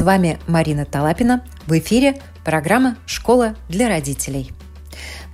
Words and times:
С 0.00 0.02
вами 0.02 0.38
Марина 0.46 0.86
Талапина. 0.86 1.44
В 1.66 1.78
эфире 1.78 2.22
программа 2.42 2.96
«Школа 3.04 3.54
для 3.68 3.86
родителей». 3.86 4.50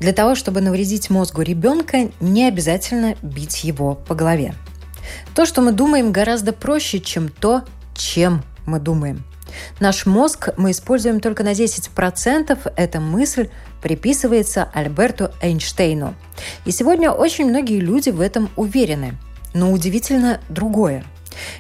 Для 0.00 0.12
того, 0.12 0.34
чтобы 0.34 0.60
навредить 0.60 1.08
мозгу 1.08 1.42
ребенка, 1.42 2.10
не 2.18 2.48
обязательно 2.48 3.14
бить 3.22 3.62
его 3.62 3.94
по 3.94 4.16
голове. 4.16 4.56
То, 5.36 5.46
что 5.46 5.62
мы 5.62 5.70
думаем, 5.70 6.10
гораздо 6.10 6.52
проще, 6.52 6.98
чем 6.98 7.28
то, 7.28 7.62
чем 7.94 8.42
мы 8.66 8.80
думаем. 8.80 9.22
Наш 9.78 10.04
мозг 10.04 10.48
мы 10.56 10.72
используем 10.72 11.20
только 11.20 11.44
на 11.44 11.52
10%. 11.52 12.72
Эта 12.74 12.98
мысль 12.98 13.50
приписывается 13.80 14.68
Альберту 14.74 15.30
Эйнштейну. 15.40 16.12
И 16.64 16.72
сегодня 16.72 17.12
очень 17.12 17.46
многие 17.48 17.78
люди 17.78 18.10
в 18.10 18.20
этом 18.20 18.50
уверены. 18.56 19.16
Но 19.54 19.70
удивительно 19.70 20.40
другое– 20.48 21.04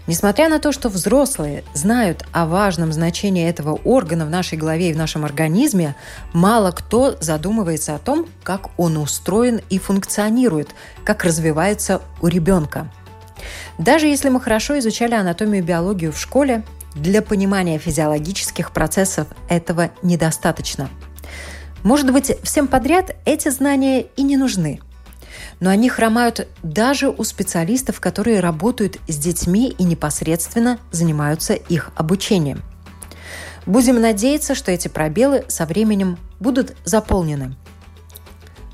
Несмотря 0.06 0.48
на 0.48 0.58
то, 0.58 0.72
что 0.72 0.88
взрослые 0.88 1.64
знают 1.74 2.24
о 2.32 2.46
важном 2.46 2.92
значении 2.92 3.48
этого 3.48 3.78
органа 3.84 4.26
в 4.26 4.30
нашей 4.30 4.58
голове 4.58 4.90
и 4.90 4.92
в 4.92 4.96
нашем 4.96 5.24
организме, 5.24 5.94
мало 6.32 6.70
кто 6.70 7.16
задумывается 7.20 7.94
о 7.94 7.98
том, 7.98 8.26
как 8.42 8.70
он 8.78 8.96
устроен 8.96 9.60
и 9.70 9.78
функционирует, 9.78 10.70
как 11.04 11.24
развивается 11.24 12.02
у 12.20 12.28
ребенка. 12.28 12.90
Даже 13.78 14.06
если 14.06 14.28
мы 14.28 14.40
хорошо 14.40 14.78
изучали 14.78 15.14
анатомию 15.14 15.62
и 15.62 15.66
биологию 15.66 16.12
в 16.12 16.18
школе, 16.18 16.62
для 16.94 17.20
понимания 17.20 17.78
физиологических 17.78 18.70
процессов 18.72 19.26
этого 19.50 19.90
недостаточно. 20.02 20.88
Может 21.82 22.10
быть, 22.10 22.32
всем 22.42 22.68
подряд 22.68 23.14
эти 23.26 23.50
знания 23.50 24.06
и 24.16 24.22
не 24.22 24.38
нужны– 24.38 24.80
но 25.60 25.70
они 25.70 25.88
хромают 25.88 26.46
даже 26.62 27.08
у 27.08 27.24
специалистов, 27.24 28.00
которые 28.00 28.40
работают 28.40 28.98
с 29.08 29.16
детьми 29.16 29.74
и 29.76 29.84
непосредственно 29.84 30.78
занимаются 30.90 31.54
их 31.54 31.90
обучением. 31.96 32.62
Будем 33.64 34.00
надеяться, 34.00 34.54
что 34.54 34.70
эти 34.70 34.88
пробелы 34.88 35.44
со 35.48 35.66
временем 35.66 36.18
будут 36.38 36.76
заполнены. 36.84 37.56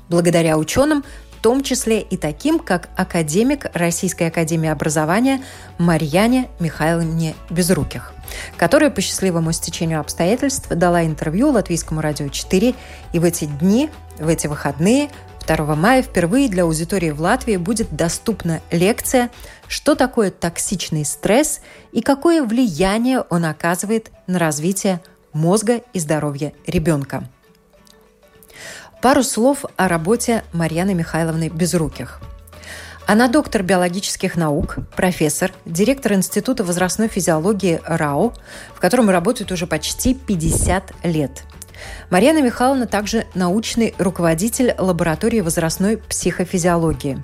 Благодаря 0.07 0.57
ученым, 0.57 1.03
в 1.37 1.41
том 1.41 1.63
числе 1.63 1.99
и 1.99 2.15
таким, 2.15 2.59
как 2.59 2.89
академик 2.95 3.65
Российской 3.73 4.27
академии 4.27 4.69
образования 4.69 5.41
Марьяне 5.77 6.47
Михайловне 6.59 7.35
Безруких, 7.49 8.13
которая 8.55 8.91
по 8.91 9.01
счастливому 9.01 9.51
стечению 9.51 9.99
обстоятельств 9.99 10.69
дала 10.69 11.03
интервью 11.03 11.49
Латвийскому 11.49 11.99
радио 11.99 12.29
4 12.29 12.75
и 13.11 13.19
в 13.19 13.23
эти 13.23 13.45
дни, 13.45 13.89
в 14.19 14.27
эти 14.27 14.47
выходные 14.47 15.09
2 15.47 15.75
мая 15.75 16.01
впервые 16.01 16.49
для 16.49 16.63
аудитории 16.63 17.11
в 17.11 17.21
Латвии 17.21 17.57
будет 17.57 17.95
доступна 17.95 18.61
лекция 18.71 19.29
«Что 19.67 19.95
такое 19.95 20.31
токсичный 20.31 21.05
стресс 21.05 21.61
и 21.91 22.01
какое 22.01 22.43
влияние 22.43 23.21
он 23.29 23.45
оказывает 23.45 24.11
на 24.27 24.39
развитие 24.39 25.01
мозга 25.33 25.81
и 25.93 25.99
здоровья 25.99 26.53
ребенка». 26.67 27.23
Пару 29.01 29.23
слов 29.23 29.65
о 29.75 29.87
работе 29.87 30.43
Марьяны 30.53 30.93
Михайловны 30.93 31.49
Безруких– 31.49 32.21
она 33.05 33.27
доктор 33.27 33.63
биологических 33.63 34.37
наук, 34.37 34.77
профессор, 34.95 35.51
директор 35.65 36.13
Института 36.13 36.63
возрастной 36.63 37.09
физиологии 37.09 37.81
РАО, 37.83 38.33
в 38.73 38.79
котором 38.79 39.09
работает 39.09 39.51
уже 39.51 39.67
почти 39.67 40.13
50 40.13 40.93
лет. 41.03 41.43
Марьяна 42.09 42.41
Михайловна 42.41 42.87
также 42.87 43.25
научный 43.33 43.95
руководитель 43.97 44.73
лаборатории 44.77 45.41
возрастной 45.41 45.97
психофизиологии. 45.97 47.23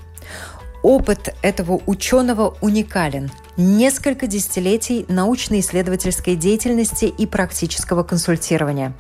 Опыт 0.82 1.36
этого 1.42 1.82
ученого 1.86 2.56
уникален. 2.62 3.30
Несколько 3.58 4.28
десятилетий 4.28 5.06
научно-исследовательской 5.10 6.36
деятельности 6.36 7.06
и 7.06 7.26
практического 7.26 8.04
консультирования. 8.04 8.94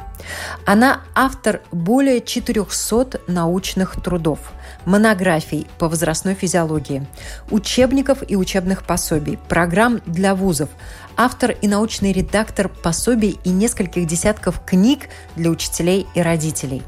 Она 0.66 1.04
автор 1.16 1.62
более 1.72 2.20
400 2.20 3.22
научных 3.28 4.02
трудов– 4.02 4.40
монографий 4.90 5.68
по 5.78 5.88
возрастной 5.88 6.34
физиологии, 6.34 7.06
учебников 7.52 8.24
и 8.28 8.36
учебных 8.36 8.84
пособий, 8.84 9.38
программ 9.48 10.02
для 10.08 10.34
вузов, 10.34 10.70
автор 11.16 11.52
и 11.52 11.68
научный 11.68 12.12
редактор 12.12 12.70
пособий 12.70 13.40
и 13.44 13.50
нескольких 13.50 14.08
десятков 14.08 14.62
книг 14.66 15.10
для 15.36 15.52
учителей 15.52 16.08
и 16.16 16.22
родителей. 16.24 16.82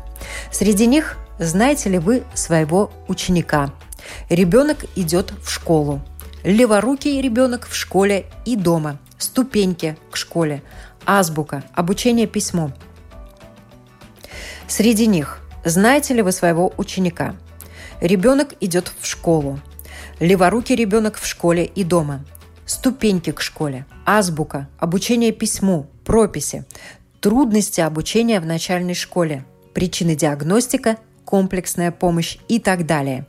Среди 0.51 0.87
них 0.87 1.15
знаете 1.37 1.89
ли 1.89 1.99
вы 1.99 2.23
своего 2.33 2.91
ученика? 3.07 3.71
Ребенок 4.29 4.85
идет 4.95 5.31
в 5.43 5.51
школу. 5.51 6.01
Леворукий 6.43 7.21
ребенок 7.21 7.67
в 7.67 7.75
школе 7.75 8.25
и 8.45 8.55
дома. 8.55 8.97
Ступеньки 9.19 9.95
к 10.09 10.17
школе. 10.17 10.63
Азбука. 11.05 11.63
Обучение 11.75 12.25
письму. 12.25 12.71
Среди 14.67 15.05
них 15.05 15.37
знаете 15.63 16.15
ли 16.15 16.23
вы 16.23 16.31
своего 16.31 16.73
ученика? 16.77 17.35
Ребенок 17.99 18.53
идет 18.59 18.91
в 18.99 19.05
школу. 19.05 19.59
Леворукий 20.19 20.75
ребенок 20.75 21.17
в 21.17 21.25
школе 21.25 21.65
и 21.65 21.83
дома. 21.83 22.23
Ступеньки 22.65 23.31
к 23.31 23.41
школе. 23.41 23.85
Азбука. 24.05 24.67
Обучение 24.79 25.31
письму. 25.31 25.87
Прописи. 26.05 26.65
Трудности 27.19 27.81
обучения 27.81 28.39
в 28.39 28.45
начальной 28.45 28.93
школе. 28.93 29.45
Причины 29.73 30.15
диагностика. 30.15 30.97
Комплексная 31.25 31.91
помощь 31.91 32.37
и 32.47 32.59
так 32.59 32.85
далее. 32.85 33.25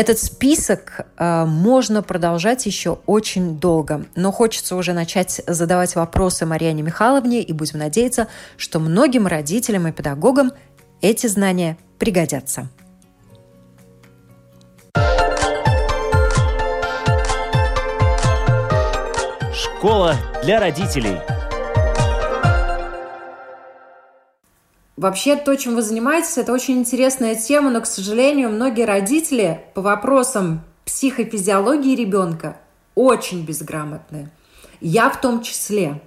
Этот 0.00 0.18
список 0.18 1.06
э, 1.18 1.44
можно 1.44 2.02
продолжать 2.02 2.64
еще 2.64 3.00
очень 3.04 3.58
долго, 3.58 4.06
но 4.14 4.32
хочется 4.32 4.76
уже 4.76 4.94
начать 4.94 5.42
задавать 5.46 5.94
вопросы 5.94 6.46
Марьяне 6.46 6.82
Михайловне 6.82 7.42
и 7.42 7.52
будем 7.52 7.80
надеяться, 7.80 8.28
что 8.56 8.78
многим 8.78 9.26
родителям 9.26 9.86
и 9.88 9.92
педагогам 9.92 10.52
эти 11.02 11.26
знания 11.26 11.76
пригодятся. 11.98 12.70
Школа 19.54 20.16
для 20.42 20.60
родителей. 20.60 21.16
Вообще, 24.96 25.36
то, 25.36 25.56
чем 25.56 25.76
вы 25.76 25.82
занимаетесь, 25.82 26.36
это 26.36 26.52
очень 26.52 26.78
интересная 26.78 27.34
тема, 27.34 27.70
но, 27.70 27.80
к 27.80 27.86
сожалению, 27.86 28.50
многие 28.50 28.84
родители 28.84 29.62
по 29.72 29.80
вопросам 29.80 30.60
психофизиологии 30.84 31.96
ребенка 31.96 32.58
очень 32.94 33.46
безграмотны. 33.46 34.28
Я 34.82 35.08
в 35.08 35.18
том 35.20 35.40
числе. 35.42 36.02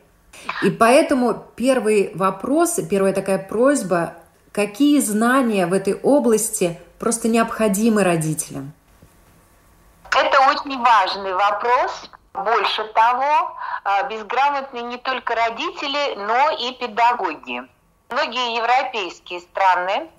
И 0.61 0.69
поэтому 0.69 1.43
первый 1.55 2.11
вопрос, 2.13 2.79
первая 2.89 3.13
такая 3.13 3.39
просьба, 3.39 4.13
какие 4.51 4.99
знания 4.99 5.65
в 5.65 5.73
этой 5.73 5.95
области 5.95 6.77
просто 6.99 7.27
необходимы 7.27 8.03
родителям? 8.03 8.73
Это 10.15 10.39
очень 10.41 10.79
важный 10.79 11.33
вопрос, 11.33 12.09
больше 12.33 12.83
того, 12.93 13.57
а, 13.83 14.03
безграмотны 14.03 14.79
не 14.79 14.97
только 14.97 15.35
родители, 15.35 16.15
но 16.15 16.51
и 16.51 16.73
педагоги. 16.73 17.63
Многие 18.09 18.55
европейские 18.55 19.39
страны 19.41 20.09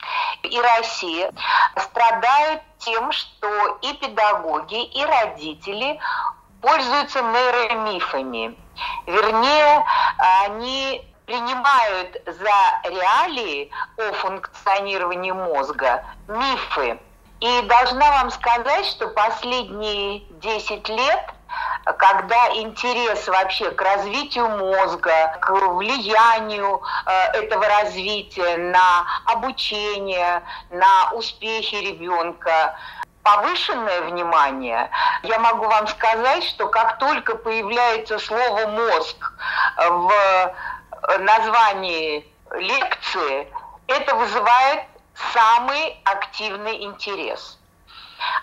и 0.42 0.60
Россия 0.60 1.32
страдают 1.76 2.62
тем, 2.78 3.12
что 3.12 3.78
и 3.82 3.94
педагоги, 3.94 4.84
и 4.84 5.04
родители 5.04 6.00
пользуются 6.60 7.22
нейромифами. 7.22 8.56
Вернее, 9.06 9.84
они 10.46 11.13
принимают 11.26 12.16
за 12.26 12.88
реалии 12.90 13.70
о 13.96 14.12
функционировании 14.12 15.32
мозга 15.32 16.04
мифы. 16.28 16.98
И 17.40 17.62
должна 17.62 18.10
вам 18.10 18.30
сказать, 18.30 18.86
что 18.86 19.08
последние 19.08 20.20
10 20.40 20.88
лет 20.88 21.34
когда 21.98 22.48
интерес 22.54 23.28
вообще 23.28 23.70
к 23.70 23.80
развитию 23.80 24.48
мозга, 24.48 25.36
к 25.40 25.50
влиянию 25.50 26.82
э, 27.06 27.10
этого 27.38 27.66
развития 27.68 28.56
на 28.56 29.04
обучение, 29.26 30.42
на 30.70 31.12
успехи 31.12 31.74
ребенка, 31.74 32.76
повышенное 33.22 34.02
внимание, 34.02 34.90
я 35.22 35.38
могу 35.38 35.64
вам 35.64 35.86
сказать, 35.88 36.44
что 36.44 36.68
как 36.68 36.98
только 36.98 37.36
появляется 37.36 38.18
слово 38.18 38.66
«мозг» 38.66 39.32
в 39.76 40.12
названии 41.18 42.26
лекции, 42.52 43.48
это 43.86 44.14
вызывает 44.14 44.84
самый 45.32 46.00
активный 46.04 46.84
интерес. 46.84 47.58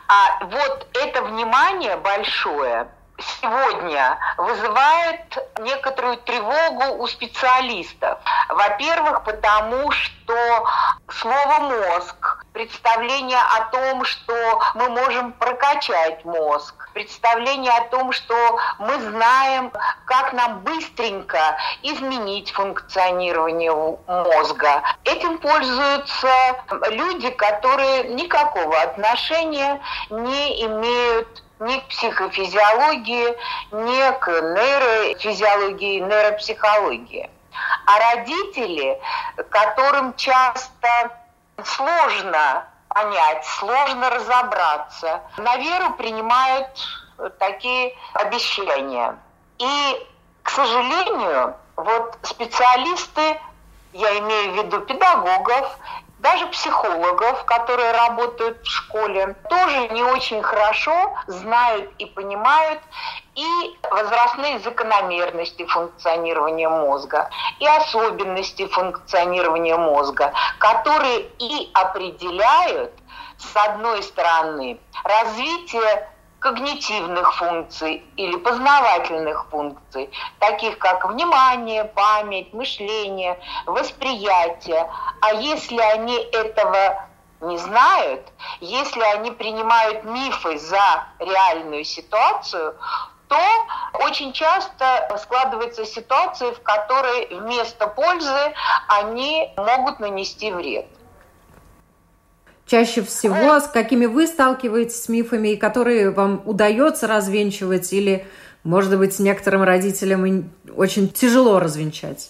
А 0.08 0.46
вот 0.46 0.88
это 0.94 1.22
внимание 1.24 1.98
большое 1.98 2.88
сегодня 3.22 4.18
вызывает 4.38 5.38
некоторую 5.60 6.18
тревогу 6.18 7.04
у 7.04 7.08
специалистов. 7.08 8.20
Во-первых, 8.50 9.24
потому 9.24 9.92
что 9.92 10.66
слово 11.08 11.60
«мозг», 11.60 12.31
представление 12.54 13.40
о 13.58 13.66
том, 13.72 14.04
что 14.04 14.34
мы 14.76 14.90
можем 14.90 15.32
прокачать 15.34 16.24
мозг, 16.26 16.90
представление 16.94 17.72
о 17.72 17.86
том, 17.86 18.12
что 18.12 18.36
мы 18.80 19.00
знаем, 19.00 19.72
как 20.06 20.34
нам 20.34 20.60
быстренько 20.60 21.58
изменить 21.82 22.52
функционирование 22.52 23.72
мозга. 24.08 24.84
Этим 25.04 25.38
пользуются 25.38 26.30
люди, 26.90 27.30
которые 27.32 28.04
никакого 28.10 28.82
отношения 28.82 29.82
не 30.10 30.66
имеют 30.66 31.44
ни 31.60 31.78
к 31.80 31.88
психофизиологии, 31.88 33.38
ни 33.72 34.20
к 34.20 34.28
нейрофизиологии, 34.28 36.00
нейропсихологии. 36.00 37.30
А 37.86 38.16
родители, 38.16 39.00
которым 39.50 40.16
часто 40.16 41.21
сложно 41.64 42.66
понять, 42.90 43.46
сложно 43.46 44.10
разобраться, 44.10 45.22
на 45.38 45.56
веру 45.58 45.94
принимают 45.94 46.68
такие 47.40 47.96
обещания. 48.14 49.18
И, 49.58 50.08
к 50.44 50.50
сожалению, 50.50 51.56
вот 51.76 52.18
специалисты, 52.24 53.40
я 53.94 54.20
имею 54.20 54.54
в 54.54 54.56
виду 54.58 54.82
педагогов 54.82 55.78
даже 56.22 56.46
психологов, 56.48 57.46
которые 57.46 57.92
работают 57.92 58.62
в 58.64 58.70
школе, 58.70 59.36
тоже 59.50 59.90
не 59.90 60.04
очень 60.04 60.42
хорошо 60.44 61.14
знают 61.28 61.92
и 61.98 62.06
понимают 62.06 62.80
и 63.36 63.78
возрастные 63.90 64.60
закономерности 64.60 65.66
функционирования 65.66 66.70
мозга, 66.70 67.30
и 67.60 67.68
особенности 67.68 68.68
функционирования 68.68 69.78
мозга, 69.78 70.32
которые 70.60 71.22
и 71.40 71.72
определяют, 71.74 72.94
с 73.38 73.56
одной 73.56 74.04
стороны, 74.04 74.80
развитие 75.04 76.08
когнитивных 76.42 77.36
функций 77.36 78.04
или 78.18 78.36
познавательных 78.36 79.46
функций, 79.50 80.10
таких 80.40 80.80
как 80.80 81.08
внимание, 81.08 81.86
память, 81.86 82.52
мышление, 82.52 83.40
восприятие. 83.68 84.90
А 85.22 85.34
если 85.34 85.80
они 85.80 86.16
этого 86.16 87.08
не 87.42 87.58
знают, 87.60 88.22
если 88.60 89.02
они 89.02 89.32
принимают 89.32 90.04
мифы 90.04 90.58
за 90.58 91.06
реальную 91.20 91.84
ситуацию, 91.84 92.76
то 93.28 93.38
очень 93.94 94.34
часто 94.34 95.16
складывается 95.22 95.86
ситуация, 95.86 96.54
в 96.54 96.62
которой 96.64 97.28
вместо 97.28 97.86
пользы 97.88 98.54
они 98.88 99.54
могут 99.58 100.00
нанести 100.00 100.52
вред 100.52 100.88
чаще 102.72 103.02
всего, 103.02 103.60
с 103.60 103.68
какими 103.68 104.06
вы 104.06 104.28
сталкиваетесь 104.28 105.04
с 105.04 105.10
мифами, 105.10 105.50
и 105.50 105.58
которые 105.58 106.12
вам 106.12 106.42
удается 106.46 107.06
развенчивать, 107.06 107.92
или, 107.92 108.26
может 108.64 108.98
быть, 108.98 109.20
некоторым 109.20 109.64
родителям 109.64 110.50
очень 110.78 111.10
тяжело 111.10 111.60
развенчать? 111.60 112.30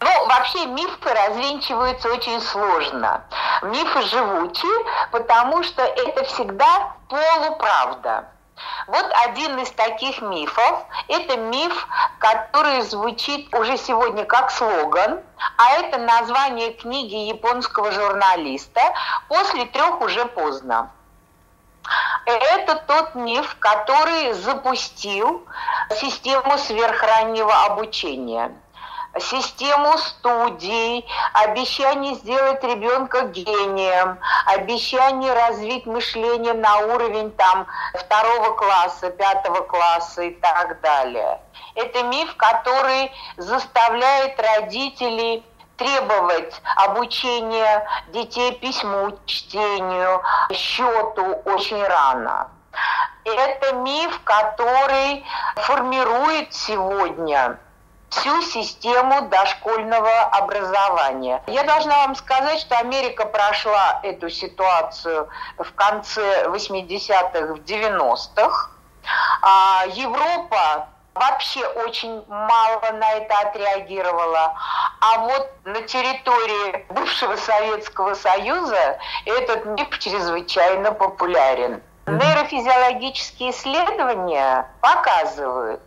Ну, 0.00 0.08
вообще 0.26 0.64
мифы 0.64 1.10
развенчиваются 1.12 2.08
очень 2.08 2.40
сложно. 2.40 3.22
Мифы 3.62 4.00
живучие, 4.08 4.86
потому 5.12 5.62
что 5.62 5.82
это 5.82 6.24
всегда 6.24 6.96
полуправда. 7.10 8.28
Вот 8.86 9.06
один 9.24 9.58
из 9.58 9.70
таких 9.70 10.20
мифов– 10.20 10.84
это 11.08 11.36
миф, 11.36 11.88
который 12.18 12.82
звучит 12.82 13.54
уже 13.54 13.76
сегодня 13.76 14.24
как 14.24 14.50
слоган, 14.50 15.20
а 15.56 15.72
это 15.78 15.98
название 15.98 16.72
книги 16.72 17.14
японского 17.14 17.92
журналиста. 17.92 18.80
«После 19.28 19.66
трех 19.66 20.00
уже 20.00 20.24
поздно». 20.26 20.90
Это 22.26 22.76
тот 22.86 23.14
миф, 23.14 23.56
который 23.58 24.32
запустил 24.34 25.46
систему 26.00 26.58
сверхраннего 26.58 27.64
обучения– 27.64 28.54
систему 29.18 29.98
студий, 29.98 31.06
обещание 31.32 32.14
сделать 32.14 32.62
ребенка 32.62 33.22
гением, 33.22 34.18
обещание 34.46 35.32
развить 35.32 35.86
мышление 35.86 36.54
на 36.54 36.78
уровень 36.78 37.30
там 37.32 37.66
второго 37.94 38.54
класса, 38.54 39.10
пятого 39.10 39.62
класса 39.62 40.22
и 40.22 40.30
так 40.30 40.80
далее. 40.80 41.40
Это 41.74 42.02
миф, 42.04 42.36
который 42.36 43.10
заставляет 43.36 44.40
родителей 44.40 45.44
требовать 45.76 46.60
обучения 46.76 47.88
детей 48.08 48.52
письму, 48.52 49.18
чтению, 49.24 50.22
счету 50.52 51.40
очень 51.46 51.82
рано. 51.82 52.48
Это 53.24 53.74
миф, 53.76 54.20
который 54.24 55.24
формирует 55.56 56.52
сегодня 56.54 57.58
всю 58.10 58.42
систему 58.42 59.22
дошкольного 59.28 60.22
образования. 60.32 61.42
Я 61.46 61.62
должна 61.64 62.06
вам 62.06 62.14
сказать, 62.14 62.60
что 62.60 62.76
Америка 62.78 63.24
прошла 63.24 64.00
эту 64.02 64.28
ситуацию 64.28 65.28
в 65.58 65.72
конце 65.74 66.46
80-х, 66.46 67.54
в 67.54 67.60
90-х. 67.60 68.70
А 69.42 69.84
Европа 69.86 70.88
вообще 71.14 71.64
очень 71.66 72.24
мало 72.28 72.92
на 72.92 73.12
это 73.12 73.38
отреагировала. 73.38 74.54
А 75.00 75.18
вот 75.18 75.48
на 75.64 75.82
территории 75.82 76.84
бывшего 76.90 77.36
Советского 77.36 78.14
Союза 78.14 78.98
этот 79.24 79.64
миф 79.66 79.98
чрезвычайно 79.98 80.92
популярен. 80.92 81.82
Нейрофизиологические 82.06 83.50
исследования 83.50 84.68
показывают, 84.80 85.80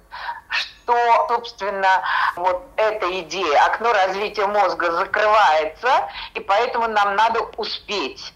что, 0.53 1.25
собственно, 1.27 2.03
вот 2.36 2.63
эта 2.75 3.19
идея, 3.22 3.65
окно 3.65 3.91
развития 3.93 4.45
мозга 4.48 4.91
закрывается, 4.91 6.10
и 6.33 6.39
поэтому 6.39 6.88
нам 6.88 7.15
надо 7.15 7.41
успеть. 7.57 8.33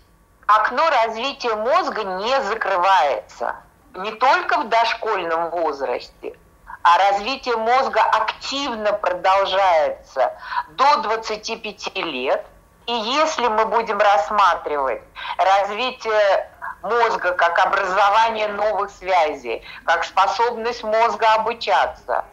Окно 0.47 0.89
развития 0.89 1.55
мозга 1.55 2.03
не 2.03 2.41
закрывается. 2.43 3.55
Не 3.93 4.11
только 4.11 4.59
в 4.59 4.69
дошкольном 4.69 5.49
возрасте, 5.49 6.35
а 6.83 6.97
развитие 7.11 7.57
мозга 7.57 8.01
активно 8.01 8.93
продолжается 8.93 10.33
до 10.69 10.97
25 11.01 11.95
лет. 11.95 12.45
И 12.85 12.93
если 12.93 13.47
мы 13.49 13.65
будем 13.65 13.97
рассматривать 13.97 15.01
развитие 15.37 16.49
мозга, 16.81 17.33
как 17.33 17.59
образование 17.59 18.47
новых 18.47 18.91
связей, 18.91 19.63
как 19.85 20.03
способность 20.03 20.83
мозга 20.83 21.33
обучаться, 21.35 22.25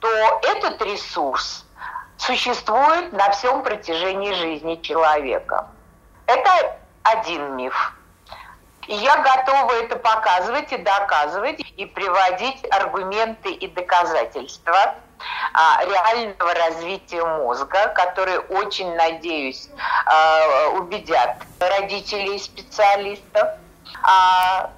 то 0.00 0.08
этот 0.42 0.82
ресурс 0.82 1.64
существует 2.16 3.12
на 3.12 3.30
всем 3.30 3.62
протяжении 3.62 4.32
жизни 4.32 4.76
человека. 4.76 5.68
Это 6.26 6.78
один 7.02 7.56
миф. 7.56 7.94
И 8.86 8.94
я 8.94 9.16
готова 9.16 9.72
это 9.72 9.96
показывать 9.96 10.72
и 10.72 10.76
доказывать, 10.76 11.60
и 11.76 11.86
приводить 11.86 12.66
аргументы 12.70 13.50
и 13.50 13.66
доказательства 13.66 14.94
а, 15.54 15.84
реального 15.84 16.54
развития 16.54 17.24
мозга, 17.24 17.88
которые 17.88 18.40
очень, 18.40 18.94
надеюсь, 18.94 19.68
а, 20.04 20.68
убедят 20.70 21.36
родителей 21.58 22.36
и 22.36 22.38
специалистов. 22.38 23.48
А 24.02 24.70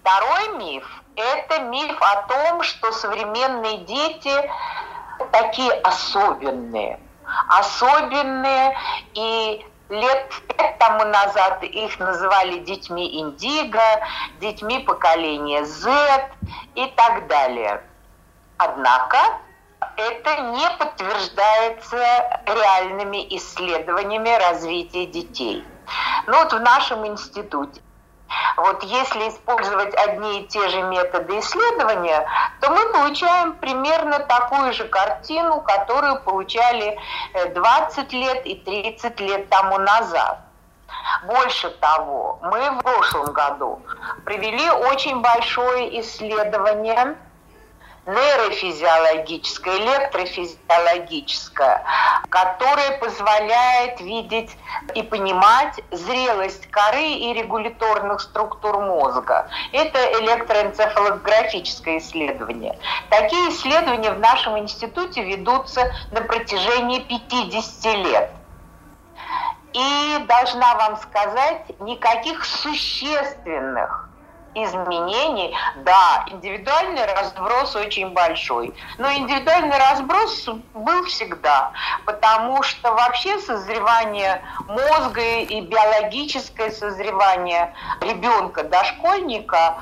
второй 0.00 0.58
миф– 0.58 1.02
это 1.16 1.60
миф 1.62 1.96
о 2.00 2.22
том, 2.22 2.62
что 2.62 2.92
современные 2.92 3.78
дети 3.78 4.50
такие 5.32 5.72
особенные. 5.72 7.00
Особенные 7.48 8.76
и 9.14 9.66
лет 9.88 10.32
пять 10.48 10.78
тому 10.78 11.04
назад 11.04 11.62
их 11.62 11.98
называли 11.98 12.58
детьми 12.58 13.20
индиго, 13.20 13.82
детьми 14.40 14.80
поколения 14.80 15.64
Z 15.64 16.30
и 16.74 16.86
так 16.96 17.26
далее. 17.26 17.82
Однако 18.58 19.18
это 19.96 20.40
не 20.40 20.68
подтверждается 20.78 21.96
реальными 22.46 23.26
исследованиями 23.36 24.30
развития 24.48 25.06
детей. 25.06 25.64
Ну 26.26 26.38
вот 26.42 26.52
в 26.52 26.60
нашем 26.60 27.06
институте 27.06 27.80
вот 28.56 28.82
если 28.84 29.28
использовать 29.28 29.94
одни 29.94 30.40
и 30.40 30.46
те 30.46 30.68
же 30.68 30.82
методы 30.82 31.38
исследования, 31.40 32.26
то 32.60 32.70
мы 32.70 32.86
получаем 32.92 33.54
примерно 33.54 34.20
такую 34.20 34.72
же 34.72 34.84
картину, 34.88 35.60
которую 35.60 36.22
получали 36.22 36.98
20 37.54 38.12
э, 38.12 38.16
лет 38.16 38.46
и 38.46 38.54
30 38.54 39.20
лет 39.20 39.48
тому 39.48 39.78
назад. 39.78 40.38
Больше 41.26 41.70
того, 41.70 42.38
мы 42.42 42.70
в 42.70 42.78
прошлом 42.82 43.32
году 43.32 43.80
провели 44.24 44.70
очень 44.70 45.20
большое 45.20 46.00
исследование 46.00 47.16
нейрофизиологическое, 48.06 49.78
электрофизиологическое, 49.78 51.82
которое 52.28 52.98
позволяет 52.98 54.00
видеть 54.00 54.56
и 54.94 55.02
понимать 55.02 55.80
зрелость 55.90 56.70
коры 56.70 57.02
и 57.02 57.32
регуляторных 57.32 58.20
структур 58.20 58.80
мозга. 58.80 59.48
Это 59.72 59.98
электроэнцефалографическое 60.20 61.98
исследование. 61.98 62.78
Такие 63.10 63.50
исследования 63.50 64.12
в 64.12 64.20
нашем 64.20 64.58
институте 64.58 65.22
ведутся 65.22 65.92
на 66.10 66.20
протяжении 66.20 67.00
50 67.00 67.94
лет. 67.96 68.30
И 69.72 70.18
должна 70.28 70.74
вам 70.76 70.96
сказать, 70.98 71.80
никаких 71.80 72.44
существенных 72.44 74.08
изменений, 74.54 75.54
да, 75.76 76.24
индивидуальный 76.28 77.04
разброс 77.04 77.76
очень 77.76 78.10
большой. 78.10 78.74
Но 78.98 79.12
индивидуальный 79.12 79.78
разброс 79.78 80.48
был 80.74 81.04
всегда, 81.04 81.72
потому 82.04 82.62
что 82.62 82.92
вообще 82.92 83.38
созревание 83.40 84.42
мозга 84.68 85.20
и 85.20 85.60
биологическое 85.60 86.70
созревание 86.70 87.74
ребенка, 88.00 88.64
дошкольника 88.64 89.76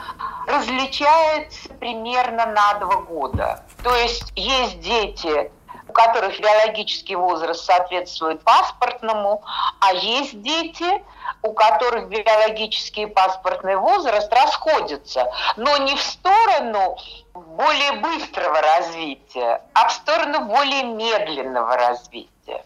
различается 0.46 1.68
примерно 1.74 2.46
на 2.46 2.74
два 2.74 2.96
года. 2.96 3.64
То 3.82 3.94
есть 3.94 4.32
есть 4.34 4.80
дети, 4.80 5.50
у 5.92 5.94
которых 5.94 6.40
биологический 6.40 7.16
возраст 7.16 7.64
соответствует 7.66 8.42
паспортному, 8.42 9.42
а 9.80 9.92
есть 9.92 10.40
дети, 10.40 11.02
у 11.42 11.52
которых 11.52 12.08
биологический 12.08 13.02
и 13.02 13.06
паспортный 13.06 13.76
возраст 13.76 14.32
расходятся, 14.32 15.30
но 15.56 15.76
не 15.76 15.94
в 15.94 16.00
сторону 16.00 16.96
более 17.34 17.92
быстрого 18.00 18.58
развития, 18.76 19.61
а 19.75 19.88
в 19.88 19.92
сторону 19.92 20.46
более 20.46 20.84
медленного 20.84 21.76
развития. 21.76 22.64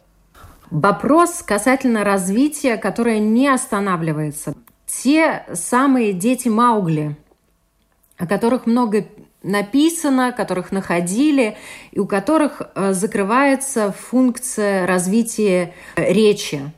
Вопрос 0.71 1.43
касательно 1.43 2.05
развития, 2.05 2.77
которое 2.77 3.19
не 3.19 3.49
останавливается. 3.49 4.55
Те 4.87 5.45
самые 5.53 6.13
дети 6.13 6.49
Маугли, 6.49 7.17
о 8.19 8.27
которых 8.27 8.67
много 8.67 9.05
написано, 9.47 10.33
которых 10.33 10.73
находили, 10.73 11.57
и 11.93 12.01
у 12.01 12.07
которых 12.07 12.63
э, 12.75 12.93
закрывается 12.93 13.93
функция 13.93 14.87
развития 14.87 15.75
речи. 15.97 16.73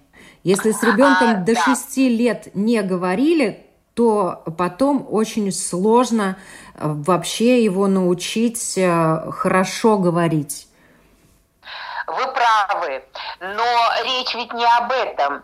Если 0.45 0.73
с 0.73 0.83
ребенком 0.83 1.31
а, 1.31 1.35
до 1.35 1.55
да. 1.55 1.65
6 1.65 1.97
лет 1.97 2.55
не 2.55 2.83
говорили, 2.83 3.67
то 3.95 4.45
потом 4.57 5.07
очень 5.11 5.51
сложно 5.51 6.39
э, 6.75 6.83
вообще 6.85 7.65
его 7.65 7.89
научить 7.89 8.75
э, 8.77 9.31
хорошо 9.33 9.99
говорить. 9.99 10.69
Вы 12.07 12.23
правы, 12.33 13.03
но 13.41 13.65
речь 14.05 14.35
ведь 14.35 14.53
не 14.55 14.65
об 14.65 14.93
этом. 14.93 15.43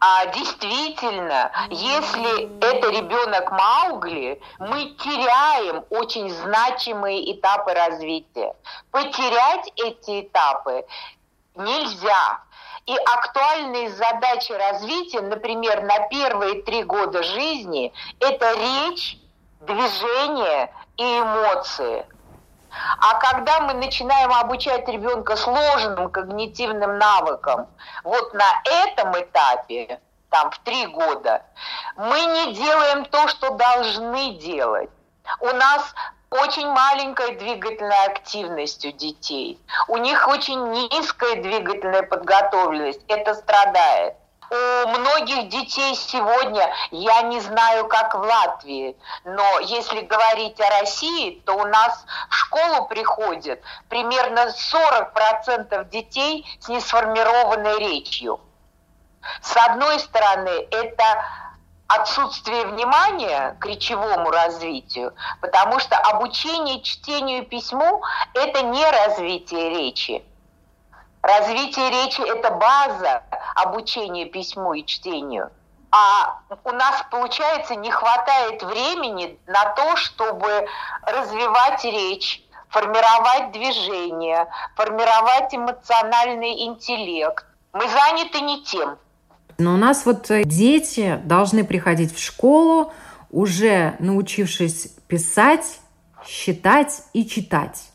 А 0.00 0.26
действительно, 0.26 1.50
если 1.70 2.58
это 2.60 2.90
ребенок 2.90 3.50
Маугли, 3.50 4.40
мы 4.60 4.90
теряем 4.90 5.84
очень 5.90 6.30
значимые 6.30 7.32
этапы 7.32 7.74
развития. 7.74 8.54
Потерять 8.92 9.72
эти 9.76 10.22
этапы 10.22 10.84
нельзя. 11.56 12.40
И 12.86 12.96
актуальные 12.96 13.90
задачи 13.90 14.52
развития, 14.52 15.20
например, 15.20 15.82
на 15.82 16.08
первые 16.08 16.62
три 16.62 16.84
года 16.84 17.22
жизни, 17.22 17.92
это 18.20 18.54
речь, 18.54 19.18
движение 19.60 20.72
и 20.96 21.02
эмоции. 21.02 22.06
А 22.98 23.14
когда 23.14 23.60
мы 23.60 23.74
начинаем 23.74 24.32
обучать 24.32 24.88
ребенка 24.88 25.36
сложным 25.36 26.10
когнитивным 26.10 26.98
навыкам, 26.98 27.66
вот 28.04 28.34
на 28.34 28.62
этом 28.64 29.18
этапе, 29.18 30.00
там 30.30 30.50
в 30.50 30.58
три 30.60 30.86
года, 30.86 31.42
мы 31.96 32.20
не 32.20 32.54
делаем 32.54 33.04
то, 33.06 33.28
что 33.28 33.50
должны 33.54 34.34
делать. 34.34 34.90
У 35.40 35.46
нас 35.46 35.94
очень 36.30 36.68
маленькая 36.68 37.38
двигательная 37.38 38.06
активность 38.06 38.84
у 38.84 38.92
детей. 38.92 39.58
У 39.88 39.96
них 39.96 40.28
очень 40.28 40.70
низкая 40.72 41.42
двигательная 41.42 42.02
подготовленность. 42.02 43.00
Это 43.08 43.34
страдает. 43.34 44.14
У 44.50 44.88
многих 44.88 45.48
детей 45.48 45.94
сегодня, 45.94 46.72
я 46.90 47.20
не 47.22 47.38
знаю, 47.40 47.86
как 47.86 48.14
в 48.14 48.20
Латвии, 48.20 48.96
но 49.24 49.58
если 49.60 50.00
говорить 50.00 50.58
о 50.58 50.80
России, 50.80 51.42
то 51.44 51.52
у 51.52 51.66
нас 51.66 52.06
в 52.30 52.34
школу 52.34 52.86
приходит 52.86 53.62
примерно 53.90 54.48
40% 54.48 55.90
детей 55.90 56.46
с 56.60 56.68
несформированной 56.68 57.78
речью. 57.78 58.40
С 59.42 59.54
одной 59.56 59.98
стороны, 59.98 60.66
это 60.70 61.24
отсутствие 61.86 62.66
внимания 62.66 63.56
к 63.60 63.66
речевому 63.66 64.30
развитию, 64.30 65.14
потому 65.42 65.78
что 65.78 65.96
обучение 65.96 66.82
чтению 66.82 67.42
и 67.42 67.46
письму– 67.46 68.02
это 68.34 68.62
не 68.62 68.84
развитие 68.90 69.70
речи. 69.70 70.24
Развитие 71.22 71.90
речи– 71.90 72.20
это 72.28 72.50
база 72.52 73.22
обучения 73.54 74.26
письму 74.26 74.74
и 74.74 74.84
чтению. 74.84 75.50
А 75.90 76.40
у 76.64 76.70
нас, 76.72 77.04
получается, 77.10 77.74
не 77.74 77.90
хватает 77.90 78.62
времени 78.62 79.38
на 79.46 79.64
то, 79.74 79.96
чтобы 79.96 80.66
развивать 81.02 81.84
речь, 81.84 82.42
формировать 82.68 83.52
движение, 83.52 84.46
формировать 84.76 85.54
эмоциональный 85.54 86.66
интеллект. 86.66 87.46
Мы 87.72 87.88
заняты 87.88 88.40
не 88.40 88.62
тем– 88.64 88.98
но 89.58 89.74
у 89.74 89.76
нас 89.76 90.06
вот 90.06 90.30
э, 90.30 90.44
дети 90.44 91.20
должны 91.24 91.64
приходить 91.64 92.14
в 92.14 92.22
школу, 92.22 92.92
уже 93.30 93.96
научившись 93.98 94.94
писать, 95.08 95.80
считать 96.24 97.02
и 97.12 97.26
читать. 97.26 97.87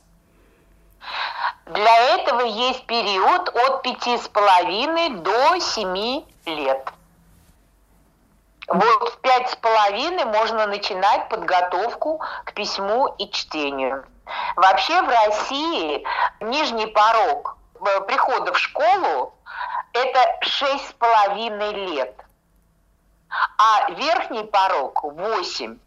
Для 1.65 2.15
этого 2.15 2.41
есть 2.41 2.85
период 2.85 3.49
от 3.49 3.83
пяти 3.83 4.17
с 4.17 4.27
половиной 4.27 5.09
до 5.09 5.59
семи 5.59 6.25
лет. 6.45 6.91
Вот 8.67 9.09
в 9.09 9.17
пять 9.19 9.49
с 9.49 9.55
половиной 9.55 10.25
можно 10.25 10.67
начинать 10.67 11.29
подготовку 11.29 12.21
к 12.43 12.53
письму 12.53 13.07
и 13.17 13.29
чтению. 13.29 14.05
Вообще 14.55 15.01
в 15.01 15.07
России 15.09 16.05
нижний 16.41 16.87
порог 16.87 17.57
э, 17.75 18.01
прихода 18.01 18.53
в 18.53 18.57
школу 18.57 19.33
это 19.93 20.37
шесть 20.41 20.89
с 20.89 20.93
половиной 20.93 21.73
лет, 21.73 22.15
а 23.57 23.91
верхний 23.91 24.43
порог 24.43 25.03
восемь. 25.03 25.77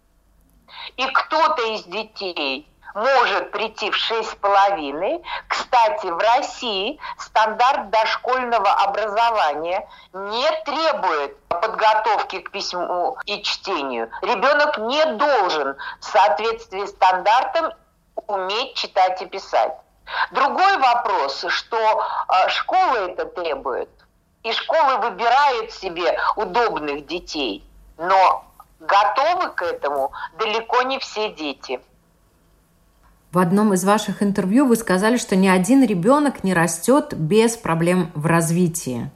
И 0.97 1.06
кто-то 1.06 1.62
из 1.75 1.85
детей 1.85 2.68
может 2.96 3.50
прийти 3.50 3.90
в 3.90 3.96
шесть 3.96 4.30
с 4.30 4.34
половиной. 4.36 5.22
Кстати, 5.48 6.06
в 6.06 6.18
России 6.18 6.98
стандарт 7.18 7.90
дошкольного 7.90 8.70
образования 8.70 9.86
не 10.14 10.50
требует 10.64 11.38
подготовки 11.48 12.40
к 12.40 12.50
письму 12.50 13.18
и 13.26 13.42
чтению. 13.42 14.10
Ребенок 14.22 14.78
не 14.78 15.04
должен 15.12 15.76
в 16.00 16.04
соответствии 16.04 16.86
с 16.86 16.90
стандартом 16.90 17.72
уметь 18.26 18.74
читать 18.74 19.20
и 19.20 19.26
писать. 19.26 19.74
Другой 20.30 20.78
вопрос, 20.78 21.44
что 21.48 21.76
э, 21.76 22.48
школа 22.48 23.08
это 23.08 23.26
требует, 23.26 23.90
и 24.42 24.52
школы 24.52 24.98
выбирают 24.98 25.70
себе 25.72 26.18
удобных 26.36 27.06
детей, 27.06 27.62
но 27.98 28.44
готовы 28.80 29.50
к 29.50 29.62
этому 29.62 30.12
далеко 30.38 30.82
не 30.82 30.98
все 30.98 31.28
дети. 31.30 31.80
В 33.37 33.38
одном 33.38 33.75
из 33.75 33.85
ваших 33.85 34.23
интервью 34.23 34.66
вы 34.66 34.76
сказали, 34.76 35.19
что 35.19 35.37
ни 35.37 35.47
один 35.47 35.85
ребенок 35.85 36.43
не 36.43 36.55
растет 36.55 37.12
без 37.12 37.55
проблем 37.59 38.11
в 38.14 38.25
развитии. 38.25 39.11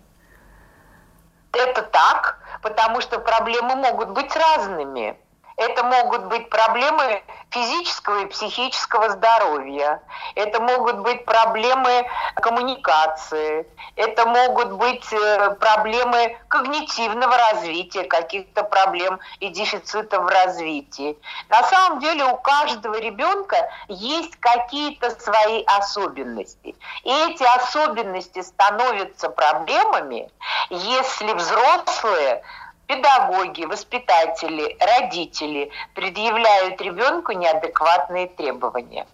Это 1.52 1.80
так, 1.80 2.38
потому 2.60 3.00
что 3.00 3.18
проблемы 3.18 3.76
могут 3.76 4.10
быть 4.10 4.30
разными. 4.36 5.16
Это 5.60 5.84
могут 5.84 6.24
быть 6.24 6.48
проблемы 6.48 7.22
физического 7.50 8.22
и 8.22 8.26
психического 8.26 9.10
здоровья. 9.10 10.00
Это 10.34 10.58
могут 10.58 11.00
быть 11.00 11.26
проблемы 11.26 12.06
коммуникации. 12.36 13.66
Это 13.94 14.24
могут 14.24 14.72
быть 14.72 15.06
э, 15.12 15.50
проблемы 15.60 16.38
когнитивного 16.48 17.36
развития, 17.36 18.04
каких-то 18.04 18.62
проблем 18.64 19.20
и 19.40 19.48
дефицитов 19.50 20.24
в 20.24 20.28
развитии. 20.28 21.18
На 21.50 21.62
самом 21.64 22.00
деле 22.00 22.24
у 22.24 22.38
каждого 22.38 22.98
ребенка 22.98 23.70
есть 23.88 24.40
какие-то 24.40 25.10
свои 25.20 25.62
особенности. 25.64 26.74
И 27.02 27.12
эти 27.28 27.42
особенности 27.42 28.40
становятся 28.40 29.28
проблемами, 29.28 30.30
если 30.70 31.34
взрослые 31.34 32.42
педагоги, 32.90 33.64
воспитатели, 33.66 34.76
родители 34.80 35.70
предъявляют 35.94 36.80
ребенку 36.80 37.32
неадекватные 37.32 38.26
требования. 38.26 39.06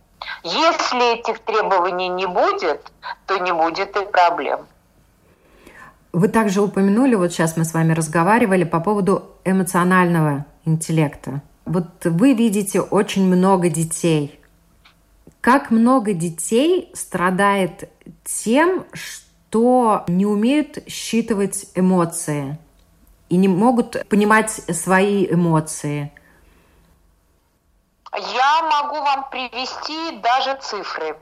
Если 0.42 1.18
этих 1.18 1.40
требований 1.40 2.08
не 2.08 2.26
будет, 2.26 2.90
то 3.26 3.36
не 3.38 3.52
будет 3.52 3.94
и 3.96 4.06
проблем. 4.06 4.60
Вы 6.12 6.28
также 6.28 6.62
упомянули, 6.62 7.16
вот 7.16 7.32
сейчас 7.32 7.58
мы 7.58 7.64
с 7.64 7.74
вами 7.74 7.92
разговаривали 7.92 8.64
по 8.64 8.80
поводу 8.80 9.22
эмоционального 9.44 10.46
интеллекта. 10.64 11.42
Вот 11.66 12.04
вы 12.04 12.32
видите 12.32 12.80
очень 12.80 13.26
много 13.26 13.68
детей. 13.68 14.40
Как 15.42 15.70
много 15.70 16.14
детей 16.14 16.90
страдает 16.94 17.90
тем, 18.24 18.86
что 18.94 20.04
не 20.08 20.24
умеют 20.24 20.78
считывать 20.88 21.66
эмоции? 21.74 22.58
И 23.28 23.36
не 23.36 23.48
могут 23.48 24.08
понимать 24.08 24.50
свои 24.50 25.26
эмоции? 25.26 26.12
Я 28.16 28.62
могу 28.62 28.96
вам 28.96 29.28
привести 29.28 30.18
даже 30.18 30.56
цифры, 30.56 31.18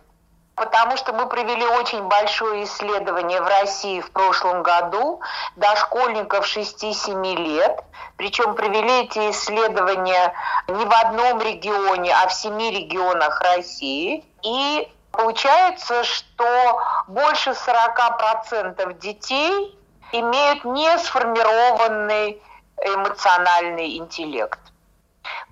потому 0.54 0.96
что 0.96 1.12
мы 1.12 1.26
провели 1.26 1.66
очень 1.66 2.02
большое 2.02 2.64
исследование 2.64 3.40
в 3.40 3.46
России 3.46 4.00
в 4.00 4.10
прошлом 4.12 4.62
году 4.62 5.20
дошкольников 5.56 6.46
6-7 6.46 7.36
лет. 7.36 7.82
Причем 8.16 8.54
провели 8.54 9.02
эти 9.02 9.30
исследования 9.30 10.34
не 10.68 10.84
в 10.84 10.92
одном 10.92 11.40
регионе, 11.40 12.14
а 12.14 12.28
в 12.28 12.32
семи 12.32 12.70
регионах 12.70 13.40
России. 13.40 14.24
И 14.42 14.88
получается, 15.10 16.04
что 16.04 16.78
больше 17.08 17.50
40% 17.50 19.00
детей 19.00 19.76
имеют 20.20 20.64
не 20.64 20.98
сформированный 20.98 22.40
эмоциональный 22.78 23.96
интеллект. 23.96 24.60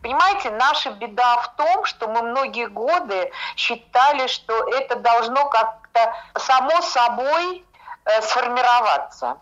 Понимаете, 0.03 0.51
наша 0.51 0.91
беда 0.91 1.39
в 1.39 1.57
том, 1.57 1.85
что 1.85 2.09
мы 2.09 2.23
многие 2.23 2.67
годы 2.67 3.31
считали, 3.57 4.27
что 4.27 4.55
это 4.75 4.97
должно 4.97 5.49
как-то 5.49 6.15
само 6.37 6.81
собой 6.83 7.65
э, 8.05 8.23
сформироваться. 8.23 9.39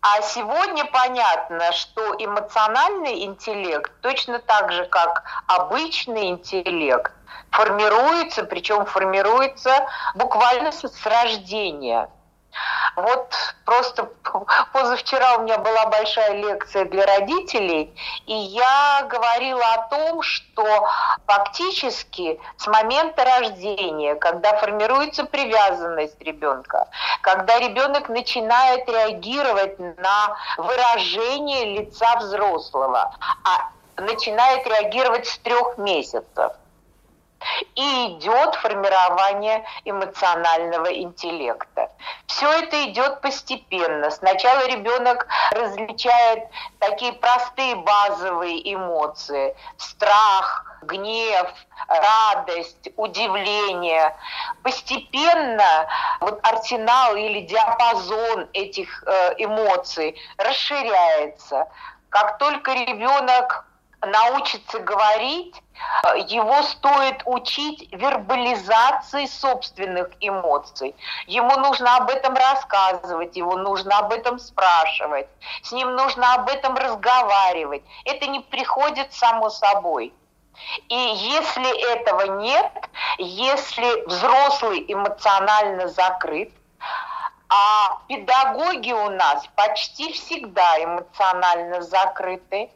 А 0.00 0.20
сегодня 0.22 0.84
понятно, 0.86 1.70
что 1.72 2.14
эмоциональный 2.18 3.24
интеллект 3.24 3.92
точно 4.00 4.40
так 4.40 4.72
же, 4.72 4.86
как 4.86 5.22
обычный 5.46 6.30
интеллект, 6.30 7.12
формируется, 7.50 8.42
причем 8.44 8.86
формируется 8.86 9.86
буквально 10.14 10.72
с 10.72 11.06
рождения– 11.06 12.08
вот 12.96 13.34
просто 13.64 14.10
позавчера 14.72 15.36
у 15.36 15.42
меня 15.42 15.58
была 15.58 15.86
большая 15.86 16.34
лекция 16.34 16.84
для 16.84 17.06
родителей, 17.06 17.94
и 18.26 18.34
я 18.34 19.06
говорила 19.08 19.64
о 19.74 19.88
том, 19.88 20.22
что 20.22 20.88
фактически 21.26 22.40
с 22.56 22.66
момента 22.66 23.24
рождения, 23.24 24.14
когда 24.16 24.56
формируется 24.56 25.24
привязанность 25.24 26.20
ребенка, 26.20 26.88
когда 27.22 27.58
ребенок 27.58 28.08
начинает 28.08 28.88
реагировать 28.88 29.78
на 29.78 30.36
выражение 30.58 31.76
лица 31.76 32.16
взрослого, 32.16 33.14
а 33.44 33.70
начинает 34.00 34.66
реагировать 34.66 35.26
с 35.26 35.38
трех 35.38 35.78
месяцев, 35.78 36.52
и 37.74 38.12
идет 38.12 38.54
формирование 38.56 39.64
эмоционального 39.84 40.92
интеллекта. 40.92 41.90
Все 42.26 42.50
это 42.50 42.84
идет 42.86 43.20
постепенно. 43.20 44.10
Сначала 44.10 44.66
ребенок 44.66 45.26
различает 45.52 46.44
такие 46.78 47.12
простые 47.12 47.76
базовые 47.76 48.74
эмоции. 48.74 49.54
Страх, 49.76 50.78
гнев, 50.82 51.50
радость, 51.88 52.90
удивление. 52.96 54.16
Постепенно 54.62 55.88
вот 56.20 56.40
арсенал 56.42 57.16
или 57.16 57.40
диапазон 57.42 58.48
этих 58.52 59.04
э, 59.06 59.34
эмоций 59.38 60.16
расширяется. 60.38 61.68
Как 62.10 62.38
только 62.38 62.72
ребенок 62.72 63.66
научится 64.02 64.80
говорить, 64.80 65.54
его 66.26 66.62
стоит 66.62 67.22
учить 67.24 67.88
вербализации 67.92 69.26
собственных 69.26 70.10
эмоций. 70.20 70.94
Ему 71.26 71.56
нужно 71.58 71.96
об 71.96 72.10
этом 72.10 72.34
рассказывать, 72.34 73.36
его 73.36 73.56
нужно 73.56 73.98
об 73.98 74.12
этом 74.12 74.38
спрашивать, 74.38 75.28
с 75.62 75.72
ним 75.72 75.94
нужно 75.94 76.34
об 76.34 76.48
этом 76.48 76.74
разговаривать. 76.76 77.82
Это 78.04 78.26
не 78.26 78.40
приходит 78.40 79.12
само 79.12 79.50
собой. 79.50 80.12
И 80.88 80.94
если 80.94 81.92
этого 81.92 82.38
нет, 82.40 82.70
если 83.18 84.06
взрослый 84.06 84.84
эмоционально 84.86 85.88
закрыт, 85.88 86.52
а 87.48 87.98
педагоги 88.08 88.92
у 88.92 89.10
нас 89.10 89.46
почти 89.56 90.12
всегда 90.12 90.82
эмоционально 90.82 91.82
закрыты, 91.82 92.70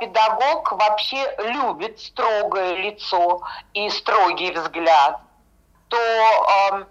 педагог 0.00 0.72
вообще 0.72 1.34
любит 1.38 2.00
строгое 2.00 2.74
лицо 2.76 3.42
и 3.74 3.88
строгий 3.90 4.50
взгляд, 4.52 5.20
то 5.88 5.96
э, 5.98 6.84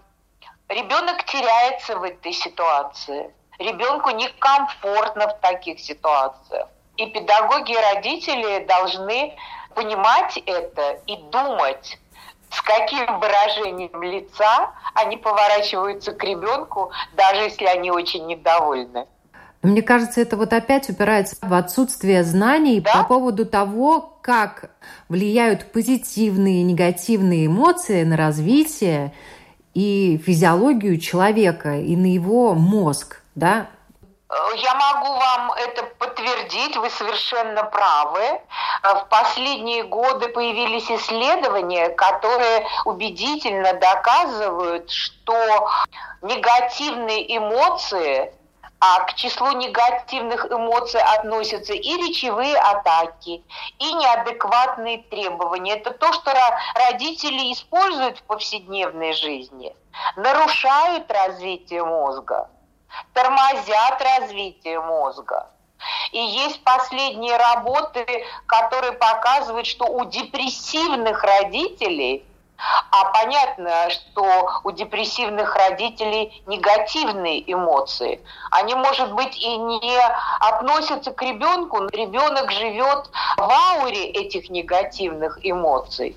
ребенок 0.68 1.24
теряется 1.24 1.96
в 1.96 2.02
этой 2.02 2.32
ситуации. 2.32 3.34
Ребенку 3.58 4.10
некомфортно 4.10 5.28
в 5.28 5.38
таких 5.40 5.80
ситуациях. 5.80 6.68
И 6.96 7.06
педагоги 7.06 7.72
и 7.72 7.76
родители 7.76 8.64
должны 8.64 9.36
понимать 9.74 10.36
это 10.46 11.00
и 11.06 11.16
думать, 11.16 11.98
с 12.50 12.62
каким 12.62 13.20
выражением 13.20 14.02
лица 14.02 14.70
они 14.94 15.16
поворачиваются 15.16 16.12
к 16.12 16.22
ребенку, 16.24 16.90
даже 17.12 17.42
если 17.42 17.66
они 17.66 17.90
очень 17.90 18.26
недовольны. 18.26 19.06
Мне 19.62 19.82
кажется, 19.82 20.22
это 20.22 20.38
вот 20.38 20.54
опять 20.54 20.88
упирается 20.88 21.36
в 21.42 21.52
отсутствие 21.52 22.24
знаний 22.24 22.80
да? 22.80 23.02
по 23.02 23.04
поводу 23.08 23.44
того, 23.44 24.18
как 24.22 24.70
влияют 25.10 25.70
позитивные 25.70 26.62
и 26.62 26.64
негативные 26.64 27.46
эмоции 27.46 28.04
на 28.04 28.16
развитие 28.16 29.14
и 29.74 30.18
физиологию 30.24 30.98
человека, 30.98 31.76
и 31.76 31.94
на 31.94 32.06
его 32.06 32.54
мозг, 32.54 33.20
да? 33.34 33.68
Я 34.56 34.74
могу 34.76 35.12
вам 35.12 35.52
это 35.52 35.82
подтвердить, 35.98 36.76
вы 36.76 36.88
совершенно 36.88 37.64
правы. 37.64 38.40
В 38.82 39.06
последние 39.10 39.82
годы 39.82 40.28
появились 40.28 40.88
исследования, 40.90 41.88
которые 41.90 42.64
убедительно 42.84 43.74
доказывают, 43.74 44.88
что 44.90 45.68
негативные 46.22 47.36
эмоции 47.36 48.32
а 48.80 49.00
к 49.00 49.14
числу 49.14 49.52
негативных 49.52 50.50
эмоций 50.50 51.02
относятся 51.02 51.74
и 51.74 51.96
речевые 51.96 52.56
атаки, 52.56 53.44
и 53.78 53.92
неадекватные 53.92 54.98
требования. 54.98 55.74
Это 55.74 55.90
то, 55.90 56.12
что 56.14 56.32
родители 56.74 57.52
используют 57.52 58.18
в 58.18 58.22
повседневной 58.22 59.12
жизни, 59.12 59.76
нарушают 60.16 61.10
развитие 61.10 61.84
мозга, 61.84 62.48
тормозят 63.12 64.00
развитие 64.00 64.80
мозга. 64.80 65.50
И 66.12 66.18
есть 66.18 66.62
последние 66.64 67.36
работы, 67.36 68.04
которые 68.46 68.92
показывают, 68.92 69.66
что 69.66 69.84
у 69.86 70.04
депрессивных 70.06 71.22
родителей 71.22 72.24
а 72.90 73.04
понятно, 73.06 73.90
что 73.90 74.60
у 74.64 74.70
депрессивных 74.70 75.54
родителей 75.54 76.42
негативные 76.46 77.40
эмоции. 77.52 78.20
Они, 78.50 78.74
может 78.74 79.12
быть, 79.12 79.36
и 79.36 79.56
не 79.56 79.98
относятся 80.40 81.12
к 81.12 81.22
ребенку, 81.22 81.80
но 81.80 81.88
ребенок 81.88 82.50
живет 82.50 83.10
в 83.36 83.50
ауре 83.50 84.10
этих 84.10 84.50
негативных 84.50 85.38
эмоций. 85.42 86.16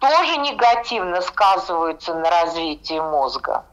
Тоже 0.00 0.36
негативно 0.36 1.22
сказываются 1.22 2.14
на 2.14 2.28
развитии 2.28 2.98
мозга. 2.98 3.64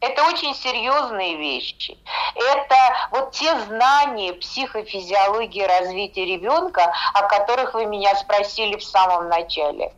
Это 0.00 0.24
очень 0.24 0.54
серьезные 0.54 1.36
вещи. 1.36 1.98
Это 2.34 2.76
вот 3.10 3.32
те 3.32 3.58
знания 3.60 4.34
психофизиологии 4.34 5.62
развития 5.62 6.26
ребенка, 6.26 6.92
о 7.14 7.22
которых 7.22 7.74
вы 7.74 7.86
меня 7.86 8.14
спросили 8.14 8.76
в 8.76 8.84
самом 8.84 9.28
начале. 9.28 9.92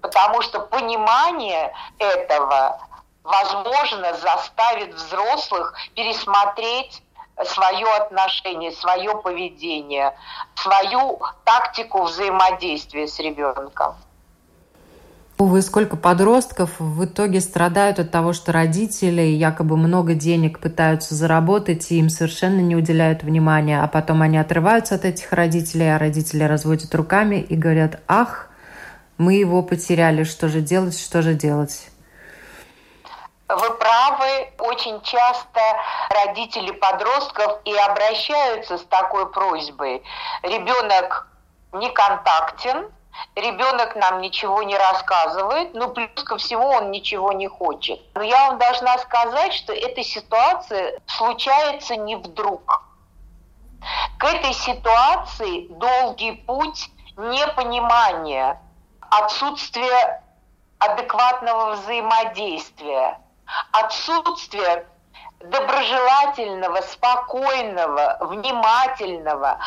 Потому 0.00 0.42
что 0.42 0.60
понимание 0.60 1.72
этого, 1.98 2.80
возможно, 3.22 4.14
заставит 4.14 4.94
взрослых 4.94 5.74
пересмотреть 5.94 7.02
свое 7.44 7.86
отношение, 7.96 8.72
свое 8.72 9.16
поведение, 9.22 10.14
свою 10.56 11.20
тактику 11.44 12.02
взаимодействия 12.02 13.06
с 13.06 13.18
ребенком. 13.18 13.96
Вы 15.38 15.62
сколько 15.62 15.96
подростков 15.96 16.80
в 16.80 17.04
итоге 17.04 17.40
страдают 17.40 18.00
от 18.00 18.10
того, 18.10 18.32
что 18.32 18.50
родители 18.50 19.22
якобы 19.22 19.76
много 19.76 20.14
денег 20.14 20.58
пытаются 20.58 21.14
заработать, 21.14 21.92
и 21.92 21.98
им 22.00 22.08
совершенно 22.08 22.58
не 22.58 22.74
уделяют 22.74 23.22
внимания, 23.22 23.80
а 23.80 23.86
потом 23.86 24.22
они 24.22 24.36
отрываются 24.36 24.96
от 24.96 25.04
этих 25.04 25.32
родителей, 25.32 25.94
а 25.94 25.98
родители 25.98 26.42
разводят 26.42 26.92
руками 26.92 27.36
и 27.36 27.54
говорят, 27.54 28.00
ах, 28.08 28.47
мы 29.18 29.34
его 29.34 29.62
потеряли, 29.62 30.24
что 30.24 30.48
же 30.48 30.60
делать, 30.60 30.98
что 30.98 31.22
же 31.22 31.34
делать? 31.34 31.90
Вы 33.48 33.70
правы, 33.74 34.52
очень 34.58 35.00
часто 35.02 35.60
родители 36.10 36.70
подростков 36.70 37.60
и 37.64 37.74
обращаются 37.74 38.78
с 38.78 38.84
такой 38.84 39.30
просьбой. 39.32 40.02
Ребенок 40.42 41.28
не 41.72 41.90
контактен, 41.90 42.90
ребенок 43.34 43.96
нам 43.96 44.20
ничего 44.20 44.62
не 44.62 44.76
рассказывает, 44.76 45.74
но 45.74 45.88
плюс 45.88 46.10
ко 46.24 46.36
всему 46.36 46.66
он 46.68 46.90
ничего 46.90 47.32
не 47.32 47.48
хочет. 47.48 48.00
Но 48.14 48.22
я 48.22 48.48
вам 48.48 48.58
должна 48.58 48.98
сказать, 48.98 49.54
что 49.54 49.72
эта 49.72 50.02
ситуация 50.04 51.00
случается 51.06 51.96
не 51.96 52.16
вдруг. 52.16 52.84
К 54.18 54.24
этой 54.24 54.52
ситуации 54.52 55.68
долгий 55.68 56.32
путь 56.32 56.90
непонимания, 57.16 58.60
отсутствие 59.10 60.22
адекватного 60.78 61.72
взаимодействия, 61.72 63.18
отсутствие 63.72 64.86
доброжелательного, 65.40 66.80
спокойного, 66.82 68.18
внимательного 68.20 69.58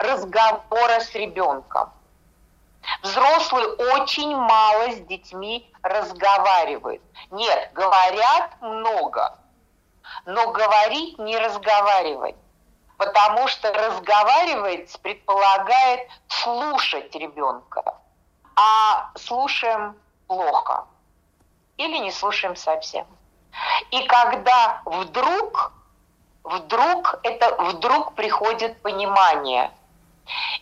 разговора 0.00 1.00
с 1.00 1.14
ребенком. 1.14 1.90
Взрослые 3.02 3.68
очень 3.92 4.34
мало 4.34 4.92
с 4.92 5.00
детьми 5.06 5.70
разговаривают. 5.82 7.02
Нет, 7.30 7.70
говорят 7.74 8.50
много, 8.60 9.38
но 10.24 10.50
говорить 10.50 11.18
не 11.18 11.38
разговаривать. 11.38 12.36
Потому 12.96 13.48
что 13.48 13.72
разговаривать 13.72 14.98
предполагает 15.00 16.08
слушать 16.28 17.14
ребенка. 17.14 17.99
А 18.62 19.10
слушаем 19.14 19.96
плохо. 20.26 20.84
Или 21.78 21.96
не 21.96 22.12
слушаем 22.12 22.56
совсем. 22.56 23.06
И 23.90 24.02
когда 24.02 24.82
вдруг, 24.84 25.72
вдруг, 26.44 27.20
это 27.22 27.56
вдруг 27.62 28.14
приходит 28.14 28.82
понимание. 28.82 29.70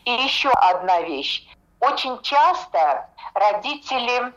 И 0.05 0.13
еще 0.13 0.51
одна 0.51 1.01
вещь. 1.01 1.45
Очень 1.81 2.23
часто 2.23 3.11
родители 3.35 4.33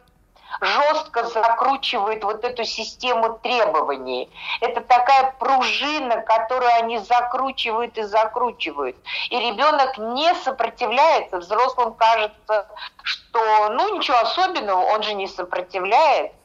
жестко 0.60 1.26
закручивают 1.26 2.24
вот 2.24 2.44
эту 2.44 2.64
систему 2.64 3.40
требований. 3.42 4.30
Это 4.60 4.82
такая 4.82 5.34
пружина, 5.40 6.22
которую 6.22 6.72
они 6.76 7.00
закручивают 7.00 7.98
и 7.98 8.04
закручивают. 8.04 8.96
И 9.30 9.40
ребенок 9.40 9.98
не 9.98 10.34
сопротивляется. 10.36 11.38
Взрослым 11.38 11.94
кажется, 11.94 12.68
что 13.04 13.70
ну 13.70 13.98
ничего 13.98 14.18
особенного, 14.18 14.82
он 14.94 15.04
же 15.04 15.14
не 15.14 15.28
сопротивляется. 15.28 16.36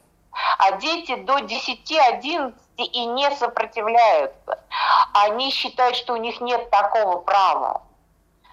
А 0.59 0.73
дети 0.73 1.15
до 1.15 1.39
10-11 1.39 2.53
и 2.77 3.05
не 3.05 3.31
сопротивляются. 3.31 4.59
Они 5.13 5.51
считают, 5.51 5.95
что 5.95 6.13
у 6.13 6.17
них 6.17 6.41
нет 6.41 6.69
такого 6.69 7.19
права. 7.19 7.81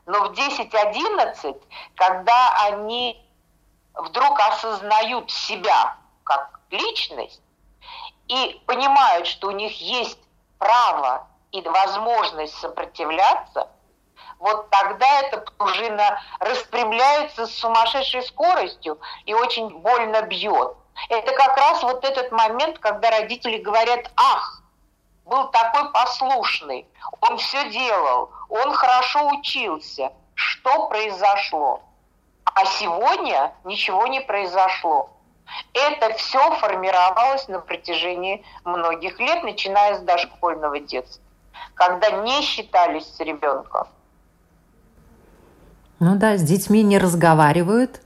Но 0.06 0.28
в 0.28 0.32
10-11, 0.32 1.60
когда 1.94 2.56
они 2.66 3.23
вдруг 3.94 4.38
осознают 4.40 5.30
себя 5.30 5.96
как 6.24 6.60
личность 6.70 7.40
и 8.28 8.60
понимают, 8.66 9.26
что 9.26 9.48
у 9.48 9.52
них 9.52 9.80
есть 9.80 10.18
право 10.58 11.26
и 11.52 11.60
возможность 11.62 12.54
сопротивляться, 12.58 13.68
вот 14.38 14.68
тогда 14.70 15.06
эта 15.20 15.38
пружина 15.38 16.20
распрямляется 16.40 17.46
с 17.46 17.54
сумасшедшей 17.54 18.22
скоростью 18.22 18.98
и 19.24 19.34
очень 19.34 19.68
больно 19.68 20.22
бьет. 20.22 20.76
Это 21.08 21.32
как 21.32 21.56
раз 21.56 21.82
вот 21.82 22.04
этот 22.04 22.30
момент, 22.32 22.78
когда 22.78 23.10
родители 23.10 23.58
говорят, 23.58 24.10
ах, 24.16 24.62
был 25.24 25.48
такой 25.48 25.90
послушный, 25.92 26.86
он 27.20 27.38
все 27.38 27.70
делал, 27.70 28.30
он 28.48 28.72
хорошо 28.72 29.28
учился. 29.28 30.12
Что 30.34 30.88
произошло? 30.88 31.80
А 32.54 32.64
сегодня 32.66 33.52
ничего 33.64 34.06
не 34.06 34.20
произошло. 34.20 35.10
Это 35.72 36.14
все 36.14 36.54
формировалось 36.56 37.48
на 37.48 37.60
протяжении 37.60 38.44
многих 38.64 39.18
лет, 39.18 39.42
начиная 39.42 39.96
с 39.96 40.00
дошкольного 40.00 40.80
детства, 40.80 41.22
когда 41.74 42.10
не 42.10 42.42
считались 42.42 43.06
с 43.06 43.20
ребенком. 43.20 43.88
Ну 45.98 46.16
да, 46.16 46.36
с 46.36 46.42
детьми 46.42 46.82
не 46.82 46.98
разговаривают, 46.98 48.00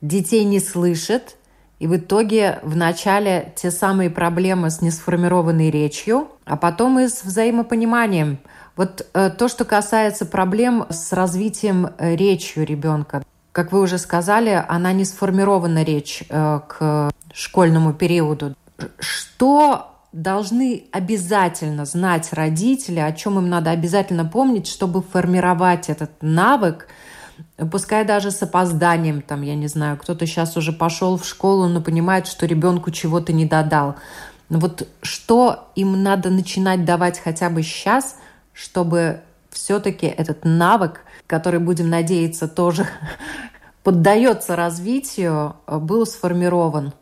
детей 0.00 0.44
не 0.44 0.60
слышат, 0.60 1.36
и 1.78 1.86
в 1.88 1.96
итоге 1.96 2.60
в 2.62 2.76
начале 2.76 3.52
те 3.56 3.70
самые 3.70 4.08
проблемы 4.10 4.70
с 4.70 4.80
несформированной 4.80 5.70
речью, 5.70 6.28
а 6.44 6.56
потом 6.56 7.00
и 7.00 7.08
с 7.08 7.24
взаимопониманием. 7.24 8.38
Вот 8.76 9.06
э, 9.12 9.30
то, 9.30 9.48
что 9.48 9.64
касается 9.64 10.24
проблем 10.24 10.86
с 10.90 11.12
развитием 11.12 11.88
э, 11.98 12.14
речью 12.14 12.64
ребенка. 12.64 13.22
Как 13.52 13.72
вы 13.72 13.80
уже 13.80 13.98
сказали, 13.98 14.64
она 14.68 14.92
не 14.92 15.04
сформирована 15.04 15.82
речь 15.82 16.24
э, 16.28 16.60
к 16.66 17.10
школьному 17.32 17.92
периоду. 17.92 18.54
Что 18.98 19.88
должны 20.12 20.84
обязательно 20.92 21.84
знать 21.84 22.32
родители, 22.32 22.98
о 22.98 23.12
чем 23.12 23.38
им 23.38 23.48
надо 23.48 23.70
обязательно 23.70 24.24
помнить, 24.24 24.66
чтобы 24.66 25.02
формировать 25.02 25.88
этот 25.88 26.10
навык– 26.20 26.88
пускай 27.70 28.04
даже 28.04 28.30
с 28.30 28.42
опозданием, 28.42 29.22
там, 29.22 29.42
я 29.42 29.54
не 29.54 29.68
знаю, 29.68 29.96
кто-то 29.96 30.26
сейчас 30.26 30.56
уже 30.56 30.72
пошел 30.72 31.16
в 31.16 31.26
школу, 31.26 31.68
но 31.68 31.80
понимает, 31.80 32.26
что 32.26 32.46
ребенку 32.46 32.90
чего-то 32.90 33.32
не 33.32 33.46
додал. 33.46 33.96
Но 34.48 34.58
вот 34.58 34.86
что 35.02 35.70
им 35.74 36.02
надо 36.02 36.30
начинать 36.30 36.84
давать 36.84 37.18
хотя 37.18 37.48
бы 37.50 37.62
сейчас, 37.62 38.16
чтобы 38.52 39.20
все-таки 39.50 40.06
этот 40.06 40.44
навык, 40.44 41.04
который, 41.32 41.60
будем 41.60 41.88
надеяться, 41.88 42.46
тоже 42.46 42.86
поддается 43.82 44.54
развитию, 44.54 45.56
был 45.66 46.06
сформирован? 46.06 46.92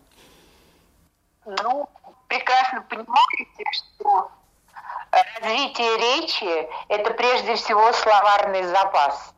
Ну, 1.45 1.89
прекрасно 2.29 2.83
понимаете, 2.89 3.65
что 3.73 4.31
развитие 5.11 5.97
речи– 5.99 6.69
это 6.89 7.11
прежде 7.13 7.57
всего 7.57 7.93
словарный 7.93 8.65
запас 8.65 9.35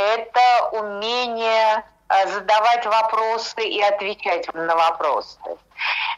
это 0.00 0.68
умение 0.72 1.84
э, 2.08 2.26
задавать 2.28 2.86
вопросы 2.86 3.62
и 3.62 3.80
отвечать 3.82 4.52
на 4.54 4.74
вопросы. 4.74 5.38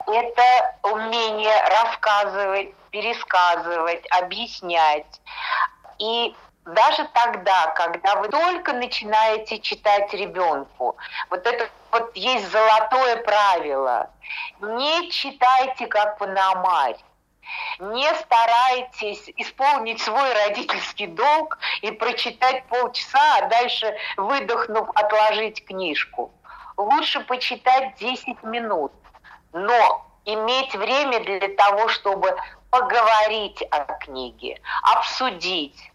Это 0.06 0.76
умение 0.82 1.54
рассказывать, 1.68 2.74
пересказывать, 2.90 4.04
объяснять. 4.10 5.20
И 5.98 6.34
даже 6.64 7.08
тогда, 7.12 7.68
когда 7.68 8.16
вы 8.16 8.28
только 8.28 8.72
начинаете 8.72 9.58
читать 9.58 10.12
ребенку, 10.14 10.96
вот 11.30 11.46
это 11.46 11.68
вот 11.90 12.14
есть 12.16 12.50
золотое 12.50 13.16
правило. 13.22 14.10
Не 14.60 15.10
читайте 15.10 15.86
как 15.86 16.18
Панамарь 16.18 16.96
не 17.78 18.14
старайтесь 18.14 19.30
исполнить 19.36 20.00
свой 20.00 20.32
родительский 20.32 21.06
долг 21.06 21.58
и 21.80 21.90
прочитать 21.90 22.64
полчаса, 22.66 23.38
а 23.38 23.48
дальше, 23.48 23.96
выдохнув, 24.16 24.88
отложить 24.94 25.64
книжку. 25.64 26.32
Лучше 26.76 27.20
почитать 27.20 27.96
10 27.96 28.42
минут, 28.44 28.92
но 29.52 30.06
иметь 30.24 30.74
время 30.74 31.20
для 31.20 31.54
того, 31.56 31.88
чтобы 31.88 32.34
поговорить 32.70 33.62
о 33.70 33.84
книге, 33.98 34.60
обсудить, 34.94 35.91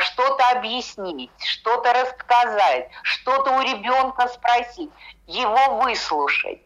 что-то 0.00 0.48
объяснить, 0.50 1.30
что-то 1.44 1.92
рассказать, 1.92 2.88
что-то 3.02 3.52
у 3.52 3.60
ребенка 3.62 4.28
спросить, 4.28 4.90
его 5.26 5.82
выслушать. 5.82 6.60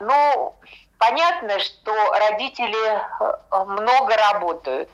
Ну, 0.00 0.56
Понятно, 0.98 1.58
что 1.58 1.92
родители 2.12 2.86
э, 2.86 3.64
много 3.66 4.16
работают, 4.16 4.88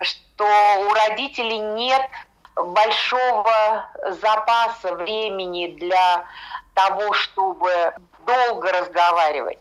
что 0.00 0.44
у 0.44 0.94
родителей 0.94 1.58
нет 1.58 2.08
большого 2.54 3.88
запаса 4.20 4.94
времени 4.94 5.68
для 5.68 6.26
того, 6.74 7.12
чтобы 7.14 7.94
долго 8.24 8.70
разговаривать. 8.70 9.58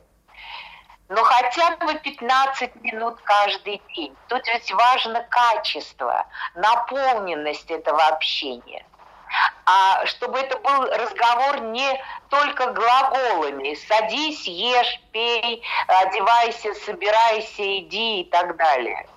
Но 1.07 1.23
хотя 1.23 1.77
бы 1.77 1.93
15 1.95 2.75
минут 2.81 3.19
каждый 3.23 3.81
день. 3.95 4.15
Тут 4.27 4.47
ведь 4.47 4.71
важно 4.71 5.21
качество, 5.29 6.25
наполненность 6.55 7.69
этого 7.69 8.03
общения. 8.07 8.85
А 9.65 10.05
чтобы 10.05 10.39
это 10.39 10.57
был 10.57 10.85
разговор 10.85 11.61
не 11.61 12.03
только 12.29 12.71
глаголами 12.71 13.75
«садись, 13.87 14.47
ешь, 14.47 15.01
пей, 15.11 15.63
одевайся, 15.87 16.73
собирайся, 16.73 17.79
иди» 17.79 18.21
и 18.21 18.23
так 18.25 18.55
далее. 18.55 19.07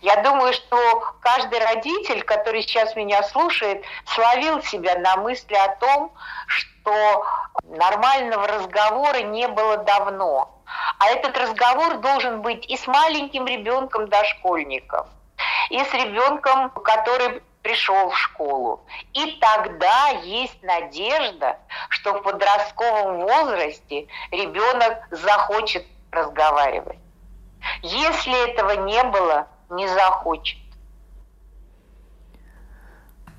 Я 0.00 0.16
думаю, 0.22 0.52
что 0.52 1.00
каждый 1.20 1.60
родитель, 1.60 2.22
который 2.22 2.62
сейчас 2.62 2.96
меня 2.96 3.22
слушает, 3.22 3.84
словил 4.06 4.62
себя 4.62 4.98
на 4.98 5.16
мысли 5.16 5.54
о 5.54 5.76
том, 5.76 6.12
что 6.46 7.24
нормального 7.64 8.46
разговора 8.46 9.18
не 9.18 9.46
было 9.48 9.76
давно. 9.78 10.59
А 10.98 11.08
этот 11.08 11.36
разговор 11.36 11.98
должен 11.98 12.42
быть 12.42 12.66
и 12.66 12.76
с 12.76 12.86
маленьким 12.86 13.46
ребенком 13.46 14.08
дошкольником, 14.08 15.06
и 15.70 15.78
с 15.78 15.92
ребенком, 15.94 16.70
который 16.70 17.42
пришел 17.62 18.10
в 18.10 18.16
школу. 18.16 18.80
И 19.12 19.38
тогда 19.40 20.08
есть 20.22 20.62
надежда, 20.62 21.58
что 21.88 22.14
в 22.14 22.22
подростковом 22.22 23.20
возрасте 23.20 24.06
ребенок 24.30 25.06
захочет 25.10 25.86
разговаривать. 26.10 26.98
Если 27.82 28.50
этого 28.50 28.84
не 28.84 29.02
было, 29.04 29.46
не 29.70 29.86
захочет. 29.88 30.58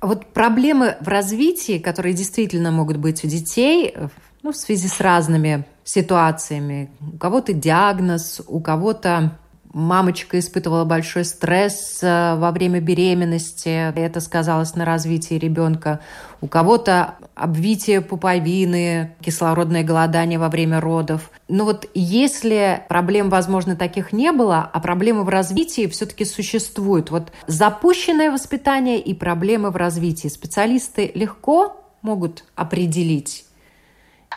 Вот 0.01 0.33
проблемы 0.33 0.97
в 0.99 1.07
развитии, 1.07 1.77
которые 1.77 2.13
действительно 2.13 2.71
могут 2.71 2.97
быть 2.97 3.23
у 3.23 3.27
детей, 3.27 3.95
ну, 4.41 4.51
в 4.51 4.55
связи 4.55 4.87
с 4.87 4.99
разными 4.99 5.65
ситуациями. 5.83 6.91
У 7.13 7.17
кого-то 7.17 7.53
диагноз, 7.53 8.41
у 8.47 8.59
кого-то 8.59 9.37
мамочка 9.73 10.39
испытывала 10.39 10.85
большой 10.85 11.25
стресс 11.25 11.99
э, 12.01 12.35
во 12.35 12.51
время 12.51 12.79
беременности, 12.79 13.93
это 13.95 14.19
сказалось 14.19 14.75
на 14.75 14.85
развитии 14.85 15.35
ребенка. 15.35 16.01
У 16.41 16.47
кого-то 16.47 17.15
обвитие 17.35 18.01
пуповины, 18.01 19.15
кислородное 19.21 19.83
голодание 19.83 20.39
во 20.39 20.49
время 20.49 20.79
родов. 20.79 21.31
Но 21.47 21.65
вот 21.65 21.87
если 21.93 22.83
проблем, 22.89 23.29
возможно, 23.29 23.75
таких 23.75 24.11
не 24.11 24.31
было, 24.31 24.69
а 24.71 24.79
проблемы 24.79 25.23
в 25.23 25.29
развитии 25.29 25.87
все-таки 25.87 26.25
существуют, 26.25 27.11
вот 27.11 27.31
запущенное 27.47 28.31
воспитание 28.31 28.99
и 28.99 29.13
проблемы 29.13 29.71
в 29.71 29.75
развитии 29.75 30.27
специалисты 30.27 31.11
легко 31.13 31.77
могут 32.01 32.43
определить? 32.55 33.45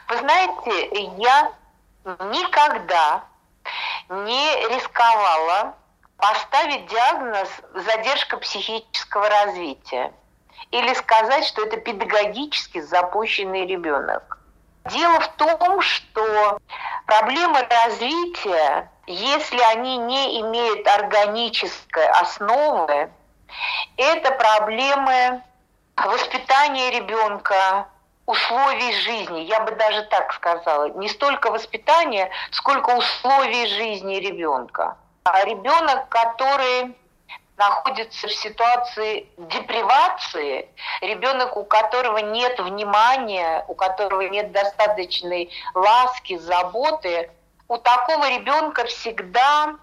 Вы 0.08 0.18
знаете, 0.18 0.88
я 1.18 1.52
никогда 2.04 3.24
не 4.08 4.68
рисковала 4.68 5.74
поставить 6.16 6.86
диагноз 6.86 7.48
задержка 7.74 8.36
психического 8.38 9.28
развития 9.28 10.12
или 10.70 10.92
сказать, 10.94 11.44
что 11.46 11.64
это 11.64 11.76
педагогически 11.78 12.80
запущенный 12.80 13.66
ребенок. 13.66 14.38
Дело 14.90 15.20
в 15.20 15.28
том, 15.36 15.80
что 15.80 16.58
проблемы 17.06 17.66
развития, 17.68 18.90
если 19.06 19.60
они 19.60 19.96
не 19.96 20.40
имеют 20.42 20.86
органической 20.86 22.06
основы, 22.08 23.10
это 23.96 24.32
проблемы 24.32 25.42
воспитания 25.96 26.90
ребенка, 26.90 27.88
условий 28.26 28.92
жизни, 28.92 29.40
я 29.40 29.60
бы 29.60 29.72
даже 29.72 30.02
так 30.04 30.32
сказала, 30.32 30.88
не 30.90 31.08
столько 31.08 31.50
воспитания, 31.50 32.30
сколько 32.50 32.90
условий 32.90 33.66
жизни 33.66 34.16
ребенка. 34.16 34.96
А 35.24 35.44
ребенок, 35.44 36.08
который 36.08 36.94
находится 37.56 38.26
в 38.26 38.32
ситуации 38.32 39.28
депривации, 39.36 40.68
ребенок, 41.00 41.56
у 41.56 41.64
которого 41.64 42.18
нет 42.18 42.58
внимания, 42.58 43.64
у 43.68 43.74
которого 43.74 44.22
нет 44.22 44.52
достаточной 44.52 45.50
ласки, 45.74 46.36
заботы, 46.38 47.30
у 47.68 47.78
такого 47.78 48.28
ребенка 48.28 48.84
всегда 48.84 49.76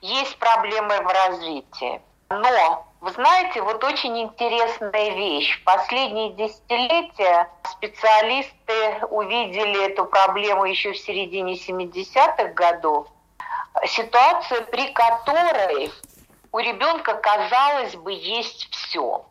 есть 0.00 0.38
проблемы 0.38 1.00
в 1.00 1.06
развитии. 1.06 2.00
Но 2.28 2.86
вы 3.00 3.10
знаете, 3.12 3.62
вот 3.62 3.84
очень 3.84 4.18
интересная 4.20 5.10
вещь. 5.10 5.60
В 5.60 5.64
последние 5.64 6.30
десятилетия 6.32 7.48
специалисты 7.64 9.06
увидели 9.10 9.86
эту 9.86 10.06
проблему 10.06 10.64
еще 10.64 10.92
в 10.92 10.98
середине 10.98 11.54
70-х 11.54 12.48
годов. 12.54 13.06
Ситуация, 13.86 14.62
при 14.62 14.92
которой 14.92 15.92
у 16.50 16.58
ребенка, 16.58 17.14
казалось 17.14 17.94
бы, 17.94 18.12
есть 18.12 18.68
все. 18.70 19.24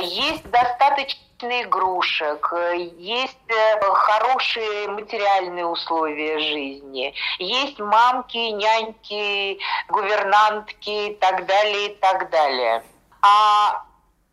Есть 0.00 0.48
достаточно 0.50 1.22
игрушек, 1.50 2.52
есть 2.98 3.38
э, 3.48 3.80
хорошие 3.94 4.88
материальные 4.88 5.66
условия 5.66 6.38
жизни, 6.38 7.14
есть 7.38 7.78
мамки, 7.78 8.36
няньки, 8.36 9.58
гувернантки 9.88 11.08
и 11.08 11.14
так 11.14 11.46
далее, 11.46 11.92
и 11.92 11.94
так 11.96 12.30
далее 12.30 12.82
а 13.22 13.84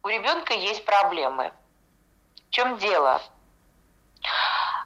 у 0.04 0.08
ребенка 0.08 0.54
есть 0.54 0.84
проблемы. 0.84 1.54
В 2.48 2.50
чем 2.50 2.78
дело? 2.78 3.22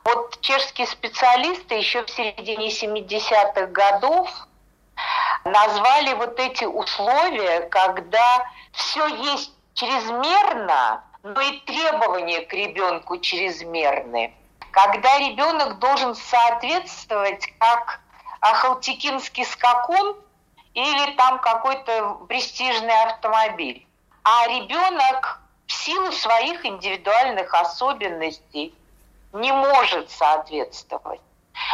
Вот 0.04 0.40
чешские 0.42 0.86
специалисты 0.88 1.76
еще 1.76 2.04
в 2.04 2.10
середине 2.10 2.68
70-х 2.68 3.68
годов 3.68 4.30
назвали 5.46 6.14
вот 6.14 6.38
эти 6.40 6.66
условия, 6.66 7.62
когда 7.70 8.46
все 8.74 9.08
есть 9.08 9.54
чрезмерно, 9.74 11.04
но 11.24 11.42
и 11.42 11.60
требования 11.62 12.42
к 12.42 12.54
ребенку 12.54 13.18
чрезмерны. 13.18 14.34
Когда 14.72 15.18
ребенок 15.20 15.80
должен 15.80 16.16
соответствовать 16.16 17.48
как 17.60 18.00
ахалтекинский 18.42 19.46
скакун 19.46 20.18
или 20.74 21.16
там 21.16 21.40
какой-то 21.40 22.26
престижный 22.28 23.02
автомобиль 23.04 23.88
а 24.24 24.48
ребенок 24.48 25.42
в 25.68 25.72
силу 25.72 26.12
своих 26.12 26.66
индивидуальных 26.66 27.54
особенностей 27.54 28.74
не 29.34 29.52
может 29.52 30.10
соответствовать. 30.10 31.22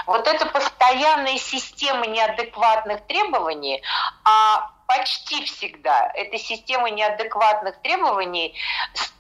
Вот 0.06 0.28
эта 0.28 0.46
постоянная 0.48 1.38
система 1.38 2.08
неадекватных 2.08 3.06
требований, 3.06 3.82
а 4.24 4.72
почти 4.90 5.46
всегда 5.46 6.12
эта 6.16 6.38
система 6.40 6.90
неадекватных 6.90 7.80
требований 7.82 8.56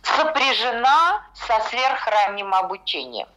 сопряжена 0.01 1.23
со 1.35 1.59
сверхранним 1.69 2.53
обучением. 2.53 3.27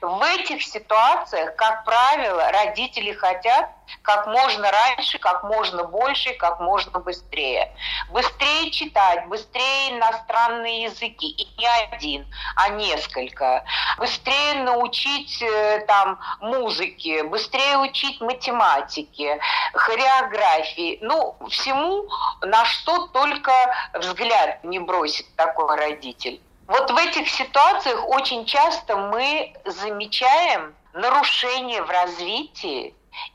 В 0.00 0.22
этих 0.22 0.62
ситуациях, 0.62 1.56
как 1.56 1.84
правило, 1.84 2.50
родители 2.52 3.12
хотят 3.12 3.70
как 4.02 4.26
можно 4.26 4.70
раньше, 4.70 5.18
как 5.18 5.44
можно 5.44 5.84
больше, 5.84 6.34
как 6.34 6.60
можно 6.60 6.98
быстрее. 7.00 7.72
Быстрее 8.10 8.70
читать, 8.70 9.26
быстрее 9.28 9.96
иностранные 9.96 10.84
языки, 10.84 11.28
и 11.28 11.48
не 11.58 11.66
один, 11.66 12.26
а 12.56 12.70
несколько. 12.70 13.64
Быстрее 13.98 14.62
научить 14.62 15.42
э, 15.42 15.84
там 15.86 16.18
музыке, 16.40 17.22
быстрее 17.24 17.78
учить 17.78 18.20
математике, 18.20 19.40
хореографии. 19.74 20.98
Ну, 21.02 21.36
всему, 21.48 22.08
на 22.42 22.64
что 22.64 23.06
только 23.08 23.52
взгляд 23.94 24.62
не 24.64 24.78
бросит 24.78 25.26
такой 25.36 25.76
родитель. 25.76 26.40
Вот 26.66 26.90
в 26.90 26.96
этих 26.96 27.28
ситуациях 27.28 28.08
очень 28.08 28.46
часто 28.46 28.96
мы 28.96 29.52
замечаем 29.66 30.74
нарушение 30.94 31.82
в 31.82 31.90
развитии 31.90 32.94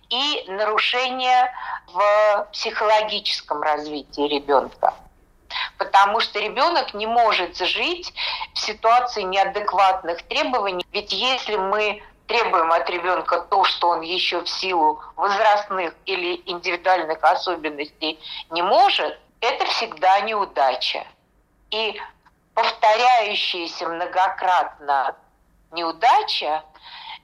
и 0.10 0.46
нарушение 0.48 1.54
в 1.94 2.48
психологическом 2.52 3.62
развитии 3.62 4.28
ребенка. 4.28 4.94
Потому 5.78 6.20
что 6.20 6.40
ребенок 6.40 6.94
не 6.94 7.08
может 7.08 7.58
жить 7.58 8.14
в 8.54 8.60
ситуации 8.60 9.22
неадекватных 9.22 10.24
требований. 10.24 10.86
Ведь 10.92 11.14
если 11.14 11.56
мы 11.56 12.02
требуем 12.28 12.72
от 12.72 12.90
ребенка 12.90 13.42
то, 13.42 13.64
что 13.64 13.90
он 13.90 14.02
еще 14.02 14.42
в 14.42 14.50
силу 14.50 15.02
возрастных 15.16 15.94
или 16.06 16.42
индивидуальных 16.46 17.24
особенностей 17.24 18.20
не 18.52 18.62
может, 18.62 19.20
это 19.42 19.66
всегда 19.66 20.20
неудача. 20.22 21.06
И 21.72 22.00
повторяющаяся 22.60 23.88
многократно 23.88 25.16
неудача 25.72 26.64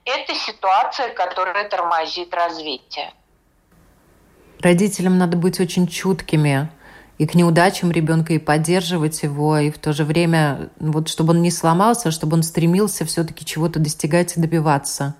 это 0.04 0.34
ситуация, 0.34 1.12
которая 1.12 1.68
тормозит 1.68 2.32
развитие. 2.32 3.12
Родителям 4.60 5.18
надо 5.18 5.36
быть 5.36 5.60
очень 5.60 5.86
чуткими 5.88 6.70
и 7.18 7.26
к 7.26 7.34
неудачам 7.34 7.90
ребенка 7.90 8.32
и 8.34 8.38
поддерживать 8.38 9.22
его, 9.22 9.58
и 9.58 9.70
в 9.70 9.78
то 9.78 9.92
же 9.92 10.04
время, 10.04 10.70
вот 10.78 11.08
чтобы 11.08 11.32
он 11.32 11.42
не 11.42 11.50
сломался, 11.50 12.10
чтобы 12.10 12.34
он 12.34 12.42
стремился 12.42 13.04
все-таки 13.04 13.44
чего-то 13.44 13.78
достигать 13.78 14.36
и 14.36 14.40
добиваться. 14.40 15.16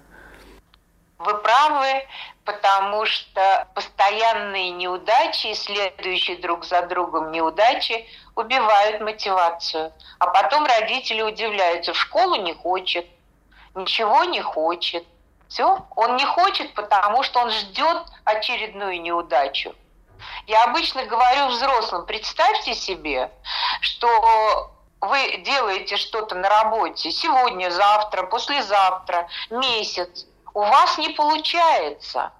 Вы 1.19 1.35
правы, 1.39 2.05
потому 2.47 3.05
что 3.05 3.69
постоянные 3.75 4.71
неудачи 4.71 5.53
следующие 5.53 6.39
друг 6.39 6.65
за 6.65 6.83
другом 6.83 7.33
неудачи 7.33 8.09
убивают 8.37 9.01
мотивацию. 9.03 9.93
А 10.19 10.29
потом 10.29 10.65
родители 10.65 11.21
удивляются, 11.21 11.93
в 11.93 11.99
школу 11.99 12.37
не 12.37 12.55
хочет, 12.55 13.07
ничего 13.75 14.25
не 14.25 14.41
хочет. 14.41 15.05
Все, 15.49 15.85
он 15.95 16.17
не 16.17 16.25
хочет, 16.25 16.73
потому 16.75 17.23
что 17.23 17.41
он 17.41 17.51
ждет 17.51 18.05
очередную 18.25 19.01
неудачу. 19.01 19.75
Я 20.47 20.65
обычно 20.65 21.05
говорю 21.05 21.49
взрослым, 21.49 22.07
представьте 22.07 22.75
себе, 22.75 23.31
что 23.81 24.71
вы 25.01 25.37
делаете 25.39 25.97
что-то 25.97 26.35
на 26.37 26.49
работе 26.49 27.11
сегодня, 27.11 27.71
завтра, 27.71 28.25
послезавтра, 28.25 29.29
месяц, 29.51 30.27
у 30.55 30.61
вас 30.61 30.97
не 30.99 31.11
получается. 31.11 32.33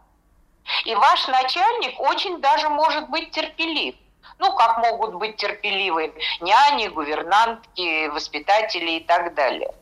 И 0.85 0.95
ваш 0.95 1.29
начальник 1.29 2.01
очень 2.01 2.41
даже 2.41 2.69
может 2.69 3.09
быть 3.09 3.31
терпелив. 3.31 3.95
Ну, 4.39 4.55
как 4.55 4.79
могут 4.79 5.15
быть 5.15 5.37
терпеливы 5.37 6.13
няни, 6.41 6.89
гувернантки, 6.89 8.09
воспитатели 8.09 8.93
и 8.93 9.01
так 9.01 9.35
далее. 9.35 9.73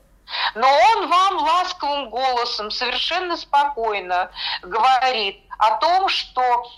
Но 0.54 0.68
он 0.68 1.08
вам 1.08 1.36
ласковым 1.38 2.10
голосом, 2.10 2.70
совершенно 2.70 3.36
спокойно 3.36 4.30
говорит 4.62 5.40
о 5.58 5.76
том, 5.76 6.08
что, 6.08 6.70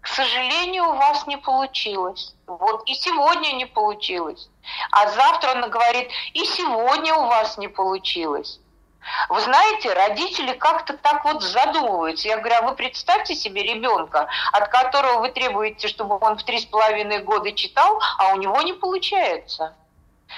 к 0.00 0.06
сожалению, 0.06 0.88
у 0.88 0.94
вас 0.94 1.26
не 1.26 1.36
получилось. 1.36 2.34
Вот 2.46 2.82
и 2.86 2.94
сегодня 2.94 3.52
не 3.52 3.66
получилось. 3.66 4.48
А 4.90 5.08
завтра 5.10 5.52
он 5.52 5.70
говорит, 5.70 6.10
и 6.32 6.44
сегодня 6.44 7.14
у 7.14 7.26
вас 7.26 7.58
не 7.58 7.68
получилось. 7.68 8.58
Вы 9.28 9.40
знаете, 9.40 9.92
родители 9.92 10.52
как-то 10.52 10.96
так 10.96 11.24
вот 11.24 11.42
задумываются. 11.42 12.28
Я 12.28 12.38
говорю, 12.38 12.56
а 12.58 12.62
вы 12.62 12.74
представьте 12.74 13.34
себе 13.34 13.62
ребенка, 13.62 14.28
от 14.52 14.68
которого 14.68 15.20
вы 15.20 15.30
требуете, 15.30 15.88
чтобы 15.88 16.18
он 16.20 16.38
в 16.38 16.44
три 16.44 16.60
с 16.60 16.66
половиной 16.66 17.18
года 17.20 17.52
читал, 17.52 18.00
а 18.18 18.32
у 18.34 18.36
него 18.36 18.60
не 18.62 18.72
получается. 18.72 19.74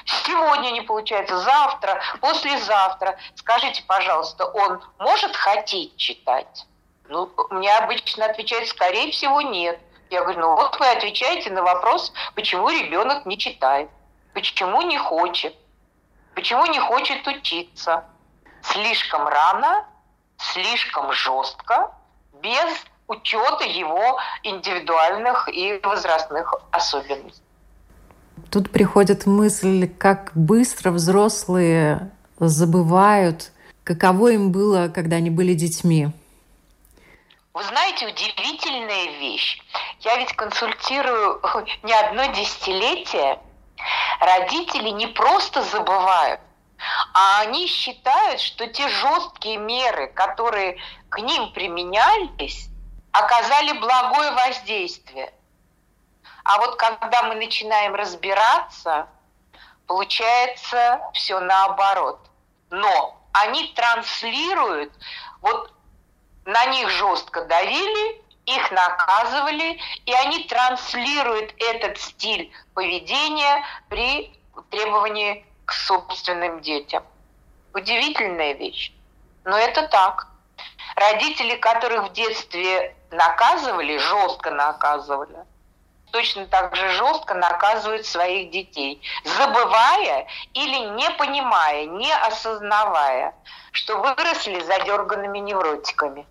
Сегодня 0.04 0.70
не 0.70 0.80
получается, 0.80 1.38
завтра, 1.38 2.00
послезавтра. 2.20 3.16
Скажите, 3.36 3.82
пожалуйста, 3.86 4.44
он 4.46 4.82
может 4.98 5.36
хотеть 5.36 5.96
читать? 5.96 6.66
Ну, 7.08 7.30
мне 7.50 7.74
обычно 7.76 8.26
отвечают, 8.26 8.68
скорее 8.68 9.12
всего, 9.12 9.40
нет. 9.40 9.78
Я 10.10 10.22
говорю, 10.22 10.40
ну 10.40 10.56
вот 10.56 10.78
вы 10.78 10.86
отвечаете 10.90 11.50
на 11.50 11.62
вопрос, 11.62 12.12
почему 12.34 12.68
ребенок 12.68 13.26
не 13.26 13.38
читает, 13.38 13.88
почему 14.32 14.82
не 14.82 14.98
хочет, 14.98 15.54
почему 16.34 16.66
не 16.66 16.78
хочет 16.78 17.26
учиться. 17.26 18.04
Слишком 18.72 19.26
рано, 19.28 19.84
слишком 20.38 21.12
жестко, 21.12 21.92
без 22.42 22.84
учета 23.06 23.64
его 23.64 24.18
индивидуальных 24.42 25.48
и 25.48 25.78
возрастных 25.82 26.54
особенностей. 26.70 27.42
Тут 28.50 28.70
приходит 28.70 29.26
мысль, 29.26 29.88
как 29.98 30.32
быстро 30.34 30.90
взрослые 30.90 32.10
забывают, 32.38 33.52
каково 33.84 34.32
им 34.32 34.52
было, 34.52 34.88
когда 34.88 35.16
они 35.16 35.30
были 35.30 35.54
детьми. 35.54 36.08
Вы 37.52 37.62
знаете, 37.62 38.06
удивительная 38.06 39.18
вещь. 39.18 39.62
Я 40.00 40.16
ведь 40.16 40.32
консультирую 40.34 41.40
не 41.82 41.92
одно 41.92 42.26
десятилетие. 42.26 43.38
Родители 44.20 44.90
не 44.90 45.06
просто 45.08 45.62
забывают, 45.62 46.40
а 47.14 47.40
они 47.40 47.66
считают, 47.66 48.40
что 48.40 48.66
те 48.66 48.88
жесткие 48.88 49.56
меры, 49.58 50.08
которые 50.08 50.78
к 51.08 51.18
ним 51.18 51.52
применялись, 51.52 52.68
оказали 53.12 53.78
благое 53.78 54.32
воздействие– 54.32 55.32
а 56.44 56.58
вот 56.58 56.76
когда 56.76 57.22
мы 57.22 57.34
начинаем 57.36 57.94
разбираться, 57.94 59.08
получается 59.86 61.00
все 61.14 61.40
наоборот. 61.40 62.20
Но 62.70 63.18
они 63.32 63.72
транслируют, 63.74 64.92
вот 65.40 65.72
на 66.44 66.66
них 66.66 66.90
жестко 66.90 67.46
давили, 67.46 68.22
их 68.44 68.70
наказывали, 68.70 69.80
и 70.04 70.12
они 70.12 70.44
транслируют 70.44 71.54
этот 71.58 71.98
стиль 71.98 72.52
поведения 72.74 73.64
при 73.88 74.38
требовании 74.70 75.46
к 75.64 75.72
собственным 75.72 76.60
детям. 76.60 77.02
Удивительная 77.72 78.54
вещь. 78.54 78.92
Но 79.44 79.56
это 79.56 79.88
так. 79.88 80.28
Родители, 80.96 81.56
которых 81.56 82.10
в 82.10 82.12
детстве 82.12 82.94
наказывали, 83.10 83.98
жестко 83.98 84.50
наказывали, 84.50 85.36
точно 86.14 86.46
так 86.46 86.76
же 86.76 86.88
жестко 86.90 87.34
наказывают 87.34 88.06
своих 88.06 88.52
детей, 88.52 89.02
забывая 89.24 90.26
или 90.52 90.88
не 90.96 91.10
понимая, 91.18 91.86
не 91.86 92.12
осознавая, 92.12 93.34
что 93.72 93.98
выросли 93.98 94.60
задерганными 94.60 95.38
невротиками. 95.38 96.26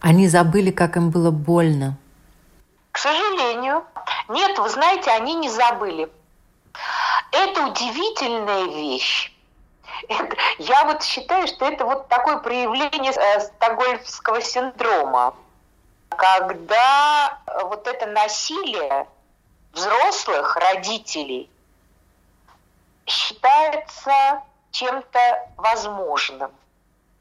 Они 0.00 0.28
забыли, 0.28 0.70
как 0.70 0.96
им 0.96 1.10
было 1.10 1.30
больно. 1.30 1.98
К 2.92 2.98
сожалению. 2.98 3.84
Нет, 4.28 4.58
вы 4.58 4.70
знаете, 4.70 5.10
они 5.10 5.34
не 5.34 5.50
забыли. 5.50 6.08
Это 7.32 7.66
удивительная 7.66 8.64
вещь. 8.64 9.32
Я 10.58 10.84
вот 10.84 11.02
считаю, 11.02 11.46
что 11.46 11.66
это 11.66 11.84
вот 11.84 12.08
такое 12.08 12.38
проявление 12.38 13.12
э, 13.12 13.40
стокгольмского 13.40 14.40
синдрома 14.42 15.34
когда 16.16 17.38
вот 17.64 17.86
это 17.86 18.06
насилие 18.06 19.06
взрослых 19.72 20.56
родителей 20.56 21.50
считается 23.06 24.42
чем-то 24.70 25.48
возможным, 25.56 26.50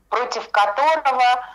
против 0.09 0.49
которого 0.49 1.45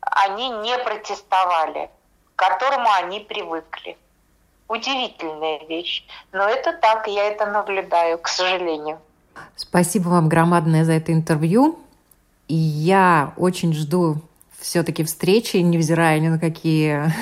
они 0.00 0.50
не 0.50 0.76
протестовали, 0.78 1.90
к 2.34 2.38
которому 2.38 2.90
они 2.92 3.20
привыкли. 3.20 3.96
Удивительная 4.68 5.60
вещь. 5.68 6.04
Но 6.32 6.48
это 6.48 6.72
так, 6.72 7.06
я 7.06 7.28
это 7.28 7.46
наблюдаю, 7.46 8.18
к 8.18 8.28
сожалению. 8.28 8.98
Спасибо 9.56 10.08
вам 10.08 10.28
громадное 10.28 10.84
за 10.84 10.92
это 10.92 11.12
интервью. 11.12 11.78
И 12.48 12.54
я 12.54 13.32
очень 13.36 13.72
жду 13.72 14.16
все-таки 14.58 15.04
встречи, 15.04 15.56
невзирая 15.58 16.18
ни 16.20 16.28
на 16.28 16.38
какие 16.38 17.12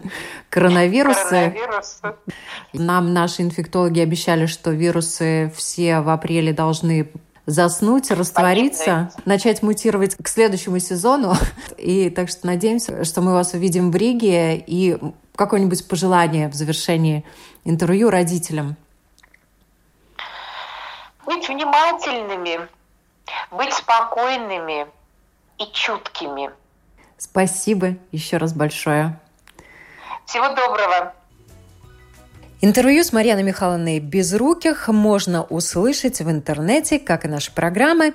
коронавирусы. 0.50 1.54
коронавирусы. 1.54 2.14
Нам 2.72 3.12
наши 3.14 3.42
инфектологи 3.42 4.00
обещали, 4.00 4.46
что 4.46 4.70
вирусы 4.70 5.52
все 5.56 6.00
в 6.00 6.08
апреле 6.08 6.52
должны 6.52 7.10
заснуть, 7.46 8.10
раствориться, 8.10 9.10
начать 9.24 9.62
мутировать 9.62 10.16
к 10.16 10.28
следующему 10.28 10.78
сезону. 10.80 11.34
И 11.78 12.10
так 12.10 12.28
что 12.28 12.46
надеемся, 12.46 13.04
что 13.04 13.22
мы 13.22 13.32
вас 13.32 13.54
увидим 13.54 13.90
в 13.90 13.96
Риге. 13.96 14.62
И 14.66 14.98
какое-нибудь 15.38 15.88
пожелание 15.88 16.48
в 16.48 16.54
завершении 16.54 17.24
интервью 17.64 18.10
родителям? 18.10 18.76
Быть 21.24 21.48
внимательными, 21.48 22.68
быть 23.50 23.72
спокойными 23.72 24.86
и 25.56 25.64
чуткими– 25.72 26.50
Спасибо 27.18 27.96
еще 28.12 28.36
раз 28.36 28.52
большое. 28.52 29.18
Всего 30.24 30.48
доброго. 30.50 31.12
Интервью 32.60 33.02
с 33.02 33.12
Марьяной 33.12 33.42
Михайловной 33.42 33.98
Безруких 33.98 34.88
можно 34.88 35.42
услышать 35.44 36.20
в 36.20 36.30
интернете, 36.30 36.98
как 36.98 37.24
и 37.24 37.28
наши 37.28 37.52
программы. 37.52 38.14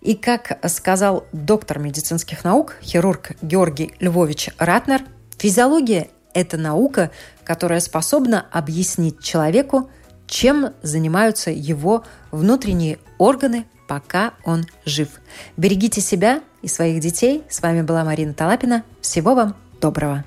И 0.00 0.14
как 0.14 0.58
сказал 0.68 1.26
доктор 1.32 1.78
медицинских 1.78 2.44
наук, 2.44 2.76
хирург 2.82 3.32
Георгий 3.42 3.94
Львович 4.00 4.50
Ратнер, 4.58 5.02
физиология– 5.38 6.08
это 6.34 6.56
наука, 6.56 7.10
которая 7.44 7.80
способна 7.80 8.46
объяснить 8.50 9.22
человеку, 9.22 9.90
чем 10.26 10.72
занимаются 10.82 11.50
его 11.50 12.04
внутренние 12.30 12.98
органы, 13.18 13.66
пока 13.88 14.34
он 14.44 14.64
жив. 14.84 15.08
Берегите 15.56 16.00
себя 16.00 16.40
и 16.62 16.68
своих 16.68 17.00
детей. 17.00 17.42
С 17.48 17.60
вами 17.60 17.82
была 17.82 18.04
Марина 18.04 18.32
Талапина. 18.34 18.84
Всего 19.00 19.34
вам 19.34 19.56
доброго. 19.80 20.24